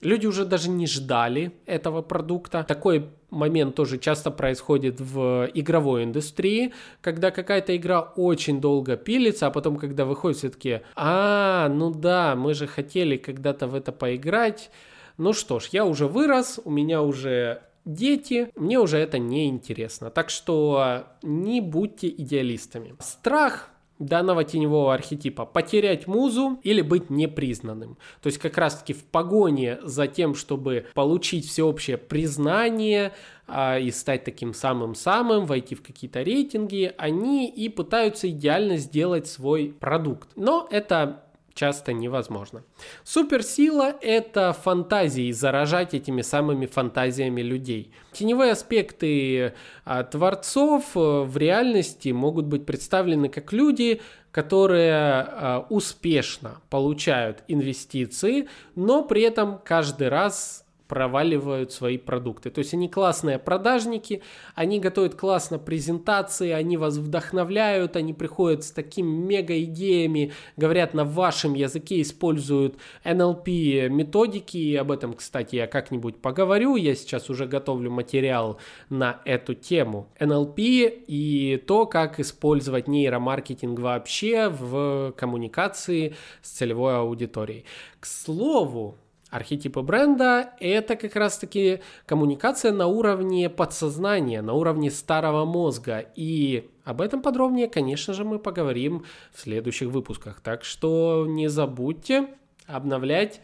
Люди 0.02 0.26
уже 0.26 0.44
даже 0.44 0.68
не 0.68 0.86
ждали 0.86 1.52
этого 1.64 2.02
продукта. 2.02 2.64
Такой 2.68 3.08
момент 3.30 3.74
тоже 3.74 3.98
часто 3.98 4.30
происходит 4.30 5.00
в 5.00 5.50
игровой 5.54 6.04
индустрии, 6.04 6.72
когда 7.00 7.30
какая-то 7.30 7.76
игра 7.76 8.00
очень 8.00 8.60
долго 8.60 8.96
пилится, 8.96 9.46
а 9.46 9.50
потом, 9.50 9.76
когда 9.76 10.04
выходит, 10.04 10.38
все-таки, 10.38 10.80
а, 10.94 11.68
ну 11.68 11.90
да, 11.90 12.34
мы 12.36 12.54
же 12.54 12.66
хотели 12.66 13.16
когда-то 13.16 13.66
в 13.66 13.74
это 13.74 13.92
поиграть. 13.92 14.70
Ну 15.18 15.32
что 15.32 15.60
ж, 15.60 15.68
я 15.72 15.86
уже 15.86 16.06
вырос, 16.06 16.60
у 16.64 16.70
меня 16.70 17.00
уже 17.00 17.62
дети, 17.86 18.50
мне 18.54 18.78
уже 18.78 18.98
это 18.98 19.18
не 19.18 19.48
интересно. 19.48 20.10
Так 20.10 20.28
что 20.28 21.04
не 21.22 21.62
будьте 21.62 22.08
идеалистами. 22.08 22.94
Страх 23.00 23.70
данного 23.98 24.44
теневого 24.44 24.92
архетипа 24.94 25.44
потерять 25.46 26.06
музу 26.06 26.58
или 26.62 26.82
быть 26.82 27.10
непризнанным. 27.10 27.96
То 28.22 28.26
есть 28.28 28.38
как 28.38 28.58
раз 28.58 28.78
таки 28.78 28.92
в 28.92 29.04
погоне 29.04 29.78
за 29.82 30.06
тем, 30.06 30.34
чтобы 30.34 30.86
получить 30.94 31.46
всеобщее 31.48 31.96
признание 31.96 33.12
а, 33.46 33.78
и 33.78 33.90
стать 33.90 34.24
таким 34.24 34.54
самым-самым, 34.54 35.46
войти 35.46 35.74
в 35.74 35.82
какие-то 35.82 36.22
рейтинги, 36.22 36.92
они 36.98 37.48
и 37.48 37.68
пытаются 37.68 38.28
идеально 38.28 38.76
сделать 38.76 39.26
свой 39.28 39.74
продукт. 39.78 40.28
Но 40.36 40.66
это 40.70 41.25
часто 41.56 41.92
невозможно. 41.92 42.62
Суперсила– 43.02 43.96
это 44.00 44.52
фантазии, 44.52 45.32
заражать 45.32 45.94
этими 45.94 46.22
самыми 46.22 46.66
фантазиями 46.66 47.40
людей. 47.40 47.90
Теневые 48.12 48.52
аспекты 48.52 49.54
а, 49.84 50.04
творцов 50.04 50.84
э, 50.94 50.98
в 50.98 51.36
реальности 51.36 52.10
могут 52.10 52.46
быть 52.46 52.64
представлены 52.64 53.28
как 53.28 53.52
люди, 53.52 54.00
которые 54.30 54.92
а, 54.92 55.66
успешно 55.70 56.60
получают 56.68 57.42
инвестиции, 57.48 58.48
но 58.74 59.02
при 59.02 59.22
этом 59.22 59.58
каждый 59.64 60.08
раз 60.08 60.65
проваливают 60.88 61.72
свои 61.72 61.98
продукты. 61.98 62.50
То 62.50 62.60
есть 62.60 62.74
они 62.74 62.88
классные 62.88 63.38
продажники, 63.38 64.22
они 64.54 64.78
готовят 64.80 65.14
классно 65.14 65.58
презентации, 65.58 66.50
они 66.50 66.76
вас 66.76 66.96
вдохновляют, 66.96 67.96
они 67.96 68.12
приходят 68.12 68.64
с 68.64 68.70
такими 68.70 69.08
мега 69.08 69.60
идеями, 69.62 70.32
говорят 70.56 70.94
на 70.94 71.04
вашем 71.04 71.54
языке, 71.54 72.00
используют 72.00 72.76
NLP 73.04 73.88
методики, 73.88 74.76
об 74.76 74.90
этом, 74.90 75.14
кстати, 75.14 75.56
я 75.56 75.66
как-нибудь 75.66 76.16
поговорю, 76.16 76.76
я 76.76 76.94
сейчас 76.94 77.30
уже 77.30 77.46
готовлю 77.46 77.90
материал 77.90 78.58
на 78.88 79.20
эту 79.24 79.54
тему. 79.54 80.08
NLP 80.20 81.04
и 81.06 81.62
то, 81.66 81.86
как 81.86 82.20
использовать 82.20 82.88
нейромаркетинг 82.88 83.78
вообще 83.80 84.48
в 84.48 85.12
коммуникации 85.16 86.14
с 86.42 86.50
целевой 86.50 86.98
аудиторией. 86.98 87.64
К 88.00 88.06
слову, 88.06 88.96
Архетипы 89.36 89.82
бренда– 89.82 90.54
это 90.60 90.96
как 90.96 91.14
раз-таки 91.14 91.80
коммуникация 92.06 92.72
на 92.72 92.86
уровне 92.86 93.50
подсознания, 93.50 94.40
на 94.40 94.54
уровне 94.54 94.90
старого 94.90 95.44
мозга. 95.44 96.06
И 96.14 96.70
об 96.84 97.02
этом 97.02 97.20
подробнее, 97.20 97.68
конечно 97.68 98.14
же, 98.14 98.24
мы 98.24 98.38
поговорим 98.38 99.04
в 99.34 99.40
следующих 99.40 99.88
выпусках. 99.88 100.40
Так 100.40 100.64
что 100.64 101.26
не 101.28 101.48
забудьте 101.48 102.28
обновлять 102.66 103.42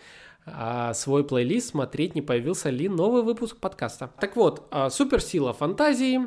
свой 0.94 1.24
плейлист, 1.24 1.70
смотреть, 1.70 2.14
не 2.16 2.22
появился 2.22 2.68
ли 2.70 2.88
новый 2.88 3.22
выпуск 3.22 3.58
подкаста. 3.58 4.10
Так 4.18 4.34
вот, 4.34 4.66
а, 4.70 4.90
суперсила 4.90 5.52
фантазии. 5.52 6.20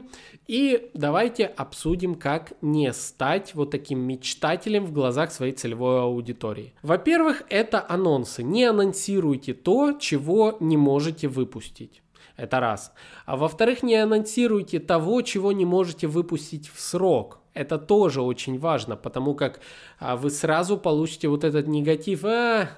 И 0.48 0.90
давайте 0.94 1.46
обсудим, 1.46 2.16
как 2.16 2.54
не 2.62 2.94
стать 2.94 3.56
вот 3.56 3.72
таким 3.72 4.00
мечтателем 4.00 4.86
в 4.86 4.94
глазах 4.94 5.32
своей 5.32 5.52
целевой 5.52 6.02
аудитории. 6.02 6.74
Во-первых, 6.82 7.44
это 7.50 7.86
анонсы. 7.88 8.42
Не 8.42 8.64
анонсируйте 8.66 9.54
то, 9.54 9.94
чего 10.00 10.56
не 10.62 10.78
можете 10.78 11.28
выпустить. 11.28 12.02
Это 12.38 12.60
раз. 12.60 12.94
А 13.26 13.36
во-вторых, 13.36 13.84
не 13.84 13.96
анонсируйте 13.96 14.80
того, 14.80 15.22
чего 15.24 15.52
не 15.52 15.66
можете 15.66 16.08
выпустить 16.08 16.70
в 16.70 16.80
срок. 16.80 17.40
Это 17.54 17.78
тоже 17.78 18.22
очень 18.22 18.60
важно, 18.60 18.98
потому 18.98 19.34
как 19.34 19.62
а, 20.00 20.16
вы 20.16 20.30
сразу 20.30 20.78
получите 20.78 21.28
вот 21.28 21.44
этот 21.44 21.68
негатив. 21.68 22.26
А, 22.26 22.70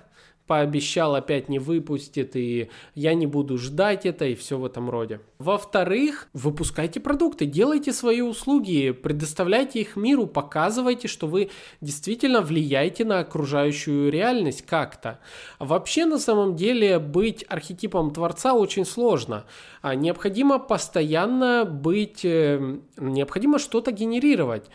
пообещал, 0.48 1.16
опять 1.16 1.50
не 1.50 1.60
выпустит, 1.60 2.36
и 2.36 2.70
я 2.96 3.14
не 3.14 3.28
буду 3.28 3.58
ждать 3.58 4.06
это, 4.06 4.26
и 4.26 4.36
все 4.36 4.58
в 4.58 4.66
этом 4.66 4.90
роде. 4.90 5.20
Во-вторых, 5.38 6.30
выпускайте 6.34 7.00
продукты, 7.00 7.46
делайте 7.46 7.94
свои 7.94 8.22
услуги, 8.22 8.92
предоставляйте 8.92 9.82
их 9.82 9.96
миру, 9.96 10.26
показывайте, 10.26 11.08
что 11.08 11.28
вы 11.28 11.52
действительно 11.82 12.42
влияете 12.42 13.06
на 13.06 13.20
окружающую 13.20 14.12
реальность 14.12 14.66
как-то. 14.66 15.20
Вообще, 15.60 16.06
на 16.06 16.18
самом 16.18 16.56
деле, 16.56 16.98
быть 16.98 17.46
архетипом 17.50 18.12
Творца 18.12 18.54
очень 18.54 18.86
сложно. 18.86 19.46
А 19.82 19.94
необходимо 19.94 20.58
постоянно 20.58 21.66
быть, 21.66 22.26
э, 22.26 22.78
необходимо 22.98 23.60
что-то 23.60 23.92
генерировать 23.92 24.66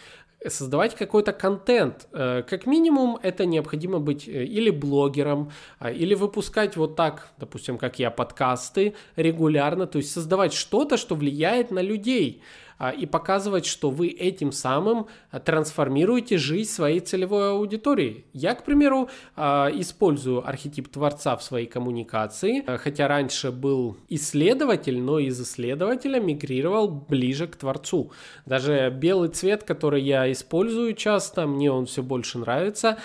создавать 0.48 0.94
какой-то 0.94 1.32
контент. 1.32 2.08
Э, 2.12 2.42
как 2.42 2.66
минимум, 2.66 3.18
это 3.22 3.46
необходимо 3.46 3.98
быть 3.98 4.28
э, 4.28 4.44
или 4.44 4.70
блогером, 4.70 5.50
а, 5.78 5.90
или 5.90 6.14
выпускать 6.14 6.76
вот 6.76 6.96
так, 6.96 7.28
допустим, 7.38 7.78
как 7.78 7.98
я, 7.98 8.10
подкасты 8.10 8.94
регулярно, 9.16 9.86
то 9.86 9.98
есть 9.98 10.12
создавать 10.12 10.52
что-то, 10.52 10.96
что 10.96 11.14
влияет 11.14 11.70
на 11.70 11.80
людей. 11.80 12.42
А, 12.82 12.90
и 12.90 13.06
показывать, 13.06 13.64
что 13.64 13.90
вы 13.90 14.08
этим 14.08 14.50
самым 14.50 15.06
а, 15.30 15.38
трансформируете 15.38 16.36
жизнь 16.36 16.68
своей 16.68 16.98
целевой 16.98 17.52
аудитории. 17.52 18.24
Я, 18.32 18.56
к 18.56 18.64
примеру, 18.64 19.08
а, 19.36 19.70
использую 19.72 20.44
архетип 20.44 20.88
творца 20.88 21.36
в 21.36 21.44
своей 21.44 21.68
коммуникации, 21.68 22.64
хотя 22.78 23.06
раньше 23.06 23.52
был 23.52 23.98
исследователь, 24.08 24.98
но 25.00 25.20
из 25.20 25.40
исследователя 25.40 26.18
мигрировал 26.18 26.88
ближе 26.88 27.46
к 27.46 27.54
творцу. 27.54 28.10
Даже 28.46 28.90
белый 28.90 29.28
цвет, 29.28 29.62
который 29.62 30.02
я 30.02 30.30
использую 30.32 30.94
часто, 30.94 31.46
мне 31.46 31.70
он 31.70 31.86
все 31.86 32.02
больше 32.02 32.38
нравится, 32.38 32.98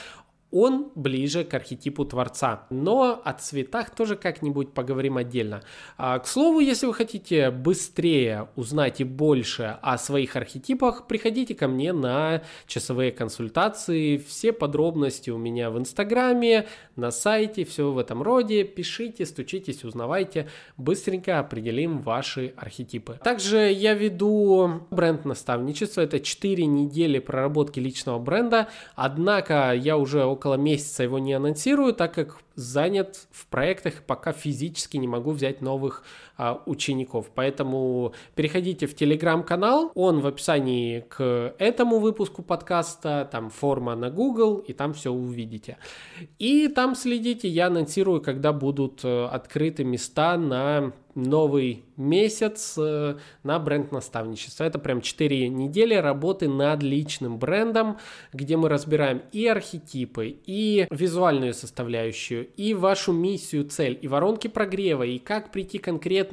он 0.51 0.91
ближе 0.95 1.43
к 1.43 1.53
архетипу 1.53 2.05
Творца. 2.05 2.65
Но 2.69 3.21
о 3.23 3.33
цветах 3.33 3.89
тоже 3.89 4.15
как-нибудь 4.15 4.73
поговорим 4.73 5.17
отдельно. 5.17 5.61
А, 5.97 6.19
к 6.19 6.27
слову, 6.27 6.59
если 6.59 6.85
вы 6.85 6.93
хотите 6.93 7.51
быстрее 7.51 8.49
узнать 8.55 9.01
и 9.01 9.03
больше 9.03 9.77
о 9.81 9.97
своих 9.97 10.35
архетипах, 10.35 11.07
приходите 11.07 11.53
ко 11.53 11.67
мне 11.67 11.91
на 11.91 12.43
часовые 12.65 13.11
консультации. 13.11 14.17
Все 14.17 14.53
подробности 14.53 15.29
у 15.29 15.37
меня 15.37 15.69
в 15.69 15.77
Инстаграме, 15.77 16.67
на 16.95 17.11
сайте, 17.11 17.65
все 17.65 17.91
в 17.91 17.97
этом 17.97 18.21
роде. 18.21 18.63
Пишите, 18.63 19.25
стучитесь, 19.25 19.83
узнавайте. 19.83 20.47
Быстренько 20.77 21.39
определим 21.39 21.99
ваши 21.99 22.53
архетипы. 22.55 23.19
Также 23.23 23.71
я 23.71 23.93
веду 23.93 24.81
бренд-наставничество. 24.91 26.01
Это 26.01 26.19
4 26.19 26.65
недели 26.65 27.19
проработки 27.19 27.79
личного 27.79 28.19
бренда. 28.19 28.69
Однако 28.95 29.73
я 29.73 29.97
уже 29.97 30.25
около 30.37 30.53
месяца 30.55 31.03
его 31.03 31.19
не 31.19 31.33
анонсирую, 31.33 31.93
так 31.93 32.13
как 32.13 32.37
занят 32.55 33.27
в 33.31 33.47
проектах, 33.47 34.03
пока 34.05 34.31
физически 34.31 34.97
не 34.97 35.07
могу 35.07 35.31
взять 35.31 35.61
новых 35.61 36.03
а, 36.37 36.61
учеников. 36.65 37.31
Поэтому 37.33 38.13
переходите 38.35 38.85
в 38.85 38.95
телеграм-канал, 38.95 39.91
он 39.95 40.19
в 40.19 40.27
описании 40.27 40.99
к 40.99 41.55
этому 41.57 41.99
выпуску 41.99 42.43
подкаста, 42.43 43.27
там 43.31 43.49
форма 43.49 43.95
на 43.95 44.11
Google, 44.11 44.57
и 44.57 44.73
там 44.73 44.93
все 44.93 45.11
увидите. 45.11 45.77
И 46.37 46.67
там 46.67 46.95
следите, 46.95 47.47
я 47.47 47.67
анонсирую, 47.67 48.21
когда 48.21 48.53
будут 48.53 49.03
э, 49.03 49.25
открыты 49.25 49.83
места 49.83 50.37
на 50.37 50.93
новый 51.17 51.83
месяц 51.97 52.75
э, 52.77 53.15
на 53.43 53.59
бренд-наставничество. 53.59 54.63
Это 54.63 54.77
прям 54.77 55.01
4 55.01 55.49
недели 55.49 55.95
работы 55.95 56.47
над 56.47 56.83
личным 56.83 57.39
брендом, 57.39 57.97
где 58.31 58.55
мы 58.55 58.69
разбираем 58.69 59.23
и 59.31 59.47
архетипы, 59.47 60.37
и 60.45 60.87
визуальную 60.91 61.53
составляющую, 61.53 62.47
и 62.55 62.73
вашу 62.75 63.13
миссию, 63.13 63.65
цель, 63.65 63.97
и 63.99 64.07
воронки 64.07 64.47
прогрева, 64.47 65.03
и 65.03 65.17
как 65.17 65.51
прийти 65.51 65.79
конкретно 65.79 66.26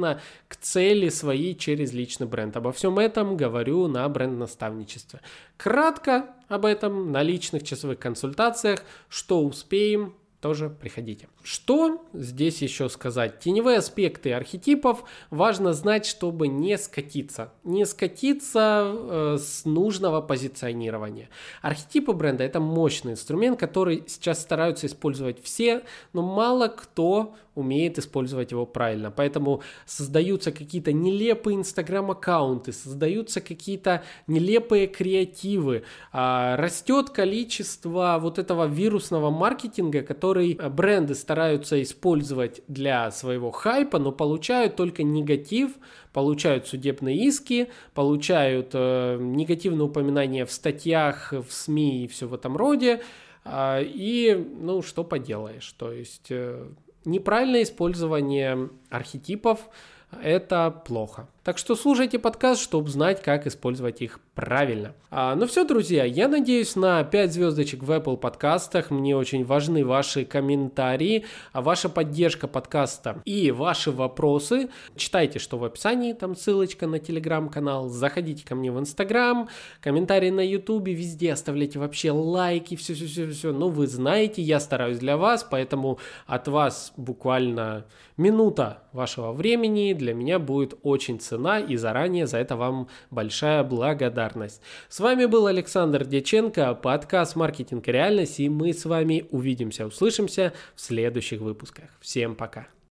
к 0.48 0.57
цели 0.57 1.09
своей 1.09 1.54
через 1.57 1.92
личный 1.92 2.26
бренд. 2.26 2.57
Обо 2.57 2.72
всем 2.72 2.98
этом 2.98 3.37
говорю 3.37 3.87
на 3.88 4.09
бренд-наставничестве. 4.09 5.20
Кратко 5.57 6.26
об 6.48 6.64
этом 6.64 7.12
на 7.12 7.22
личных 7.22 7.62
часовых 7.62 7.98
консультациях, 7.98 8.80
что 9.09 9.42
успеем, 9.42 10.14
тоже 10.44 10.68
приходите. 10.68 11.28
Что 11.42 12.04
здесь 12.12 12.61
еще 12.61 12.90
сказать? 12.90 13.38
Теневые 13.38 13.78
аспекты 13.78 14.35
архетипов 14.35 15.04
важно 15.30 15.72
знать, 15.72 16.04
чтобы 16.04 16.48
не 16.48 16.76
скатиться. 16.76 17.54
Не 17.64 17.87
скатиться 17.87 18.92
э, 18.94 19.37
с 19.40 19.64
нужного 19.64 20.20
позиционирования. 20.20 21.30
Архетипы 21.62 22.12
бренда 22.12 22.44
это 22.44 22.61
мощный 22.61 23.12
инструмент, 23.12 23.59
который 23.59 24.04
сейчас 24.07 24.42
стараются 24.42 24.87
использовать 24.87 25.42
все, 25.42 25.83
но 26.12 26.20
мало 26.20 26.68
кто 26.68 27.35
умеет 27.55 27.99
использовать 27.99 28.51
его 28.51 28.67
правильно. 28.67 29.11
Поэтому 29.11 29.62
создаются 29.87 30.53
какие-то 30.53 30.93
нелепые 30.93 31.57
инстаграм-аккаунты, 31.57 32.73
создаются 32.73 33.40
какие-то 33.40 34.03
нелепые 34.27 34.87
креативы. 34.87 35.85
А, 36.12 36.57
растет 36.57 37.11
количество 37.11 38.19
вот 38.21 38.38
этого 38.38 38.67
вирусного 38.67 39.31
маркетинга, 39.31 40.03
который 40.03 40.55
бренды 40.55 41.14
стараются 41.14 41.81
использовать 41.83 42.62
для 42.69 43.11
своего 43.11 43.51
хайпа, 43.51 43.99
но 43.99 44.12
получают 44.12 44.77
только 44.77 45.03
негатив, 45.03 45.73
получают 46.12 46.67
судебные 46.67 47.17
иски, 47.27 47.71
получают 47.93 48.71
э, 48.73 49.19
негативные 49.21 49.87
упоминания 49.87 50.47
в 50.47 50.53
статьях, 50.53 51.33
в 51.33 51.51
СМИ 51.51 52.05
и 52.05 52.09
все 52.09 52.27
в 52.27 52.35
этом 52.35 52.57
роде. 52.57 53.03
А, 53.45 53.81
и, 53.83 54.35
ну, 54.35 54.81
что 54.83 55.05
поделаешь, 55.05 55.71
то 55.73 55.93
есть 55.93 56.29
э, 56.31 56.67
неправильное 57.05 57.62
использование 57.62 58.71
архетипов– 58.90 59.69
это 60.23 60.71
плохо. 60.71 61.29
Так 61.44 61.59
что 61.59 61.76
слушайте 61.76 62.18
подкаст, 62.18 62.62
чтобы 62.62 62.88
знать, 62.88 63.20
как 63.20 63.46
использовать 63.46 64.00
их 64.00 64.18
правильно. 64.35 64.94
А, 65.11 65.35
ну 65.35 65.46
все, 65.46 65.66
друзья, 65.66 66.02
я 66.02 66.26
надеюсь 66.26 66.74
на 66.74 67.04
5 67.04 67.35
звездочек 67.35 67.83
в 67.83 67.90
Apple 67.90 68.16
подкастах. 68.16 68.90
Мне 68.90 69.14
очень 69.14 69.44
важны 69.44 69.85
ваши 69.85 70.24
комментарии, 70.24 71.26
а 71.52 71.61
ваша 71.61 71.90
поддержка 71.90 72.48
подкаста 72.48 73.20
и 73.26 73.50
ваши 73.50 73.90
вопросы. 73.90 74.70
Читайте, 74.96 75.38
что 75.38 75.59
в 75.59 75.64
описании, 75.64 76.14
там 76.14 76.35
ссылочка 76.35 76.87
на 76.87 76.98
телеграм-канал. 76.98 77.90
Заходите 77.90 78.42
ко 78.42 78.54
мне 78.54 78.72
в 78.72 78.80
Инстаграм, 78.80 79.50
комментарии 79.83 80.30
на 80.30 80.40
Ютубе, 80.40 80.94
везде 80.94 81.35
оставляйте 81.35 81.78
вообще 81.78 82.11
лайки, 82.11 82.74
все-все-все-все. 82.74 83.52
Ну, 83.52 83.68
вы 83.68 83.87
знаете, 83.87 84.40
я 84.40 84.61
стараюсь 84.61 84.96
для 84.96 85.18
вас, 85.18 85.46
поэтому 85.48 85.98
от 86.26 86.48
вас 86.48 86.94
буквально 86.96 87.85
минута 88.16 88.83
вашего 88.92 89.33
времени 89.33 89.92
для 89.92 90.14
меня 90.14 90.38
будет 90.38 90.78
очень 90.83 91.20
ценно 91.20 91.34
цена, 91.35 91.59
и 91.59 91.77
заранее 91.77 92.27
за 92.27 92.38
это 92.38 92.57
вам 92.57 92.88
большая 93.11 93.64
благодарность. 93.64 94.61
С 94.88 95.01
вами 95.01 95.27
был 95.27 95.47
Александр 95.47 96.05
Деченко, 96.05 96.75
подкаст 96.75 97.37
«Маркетинг 97.37 97.88
и 97.88 97.92
реальность», 97.92 98.38
и 98.38 98.49
мы 98.49 98.73
с 98.73 98.85
вами 98.85 99.27
увидимся, 99.31 99.87
услышимся 99.87 100.53
в 100.77 100.81
следующих 100.81 101.40
выпусках. 101.40 101.90
Всем 102.01 102.37
пока! 102.37 102.75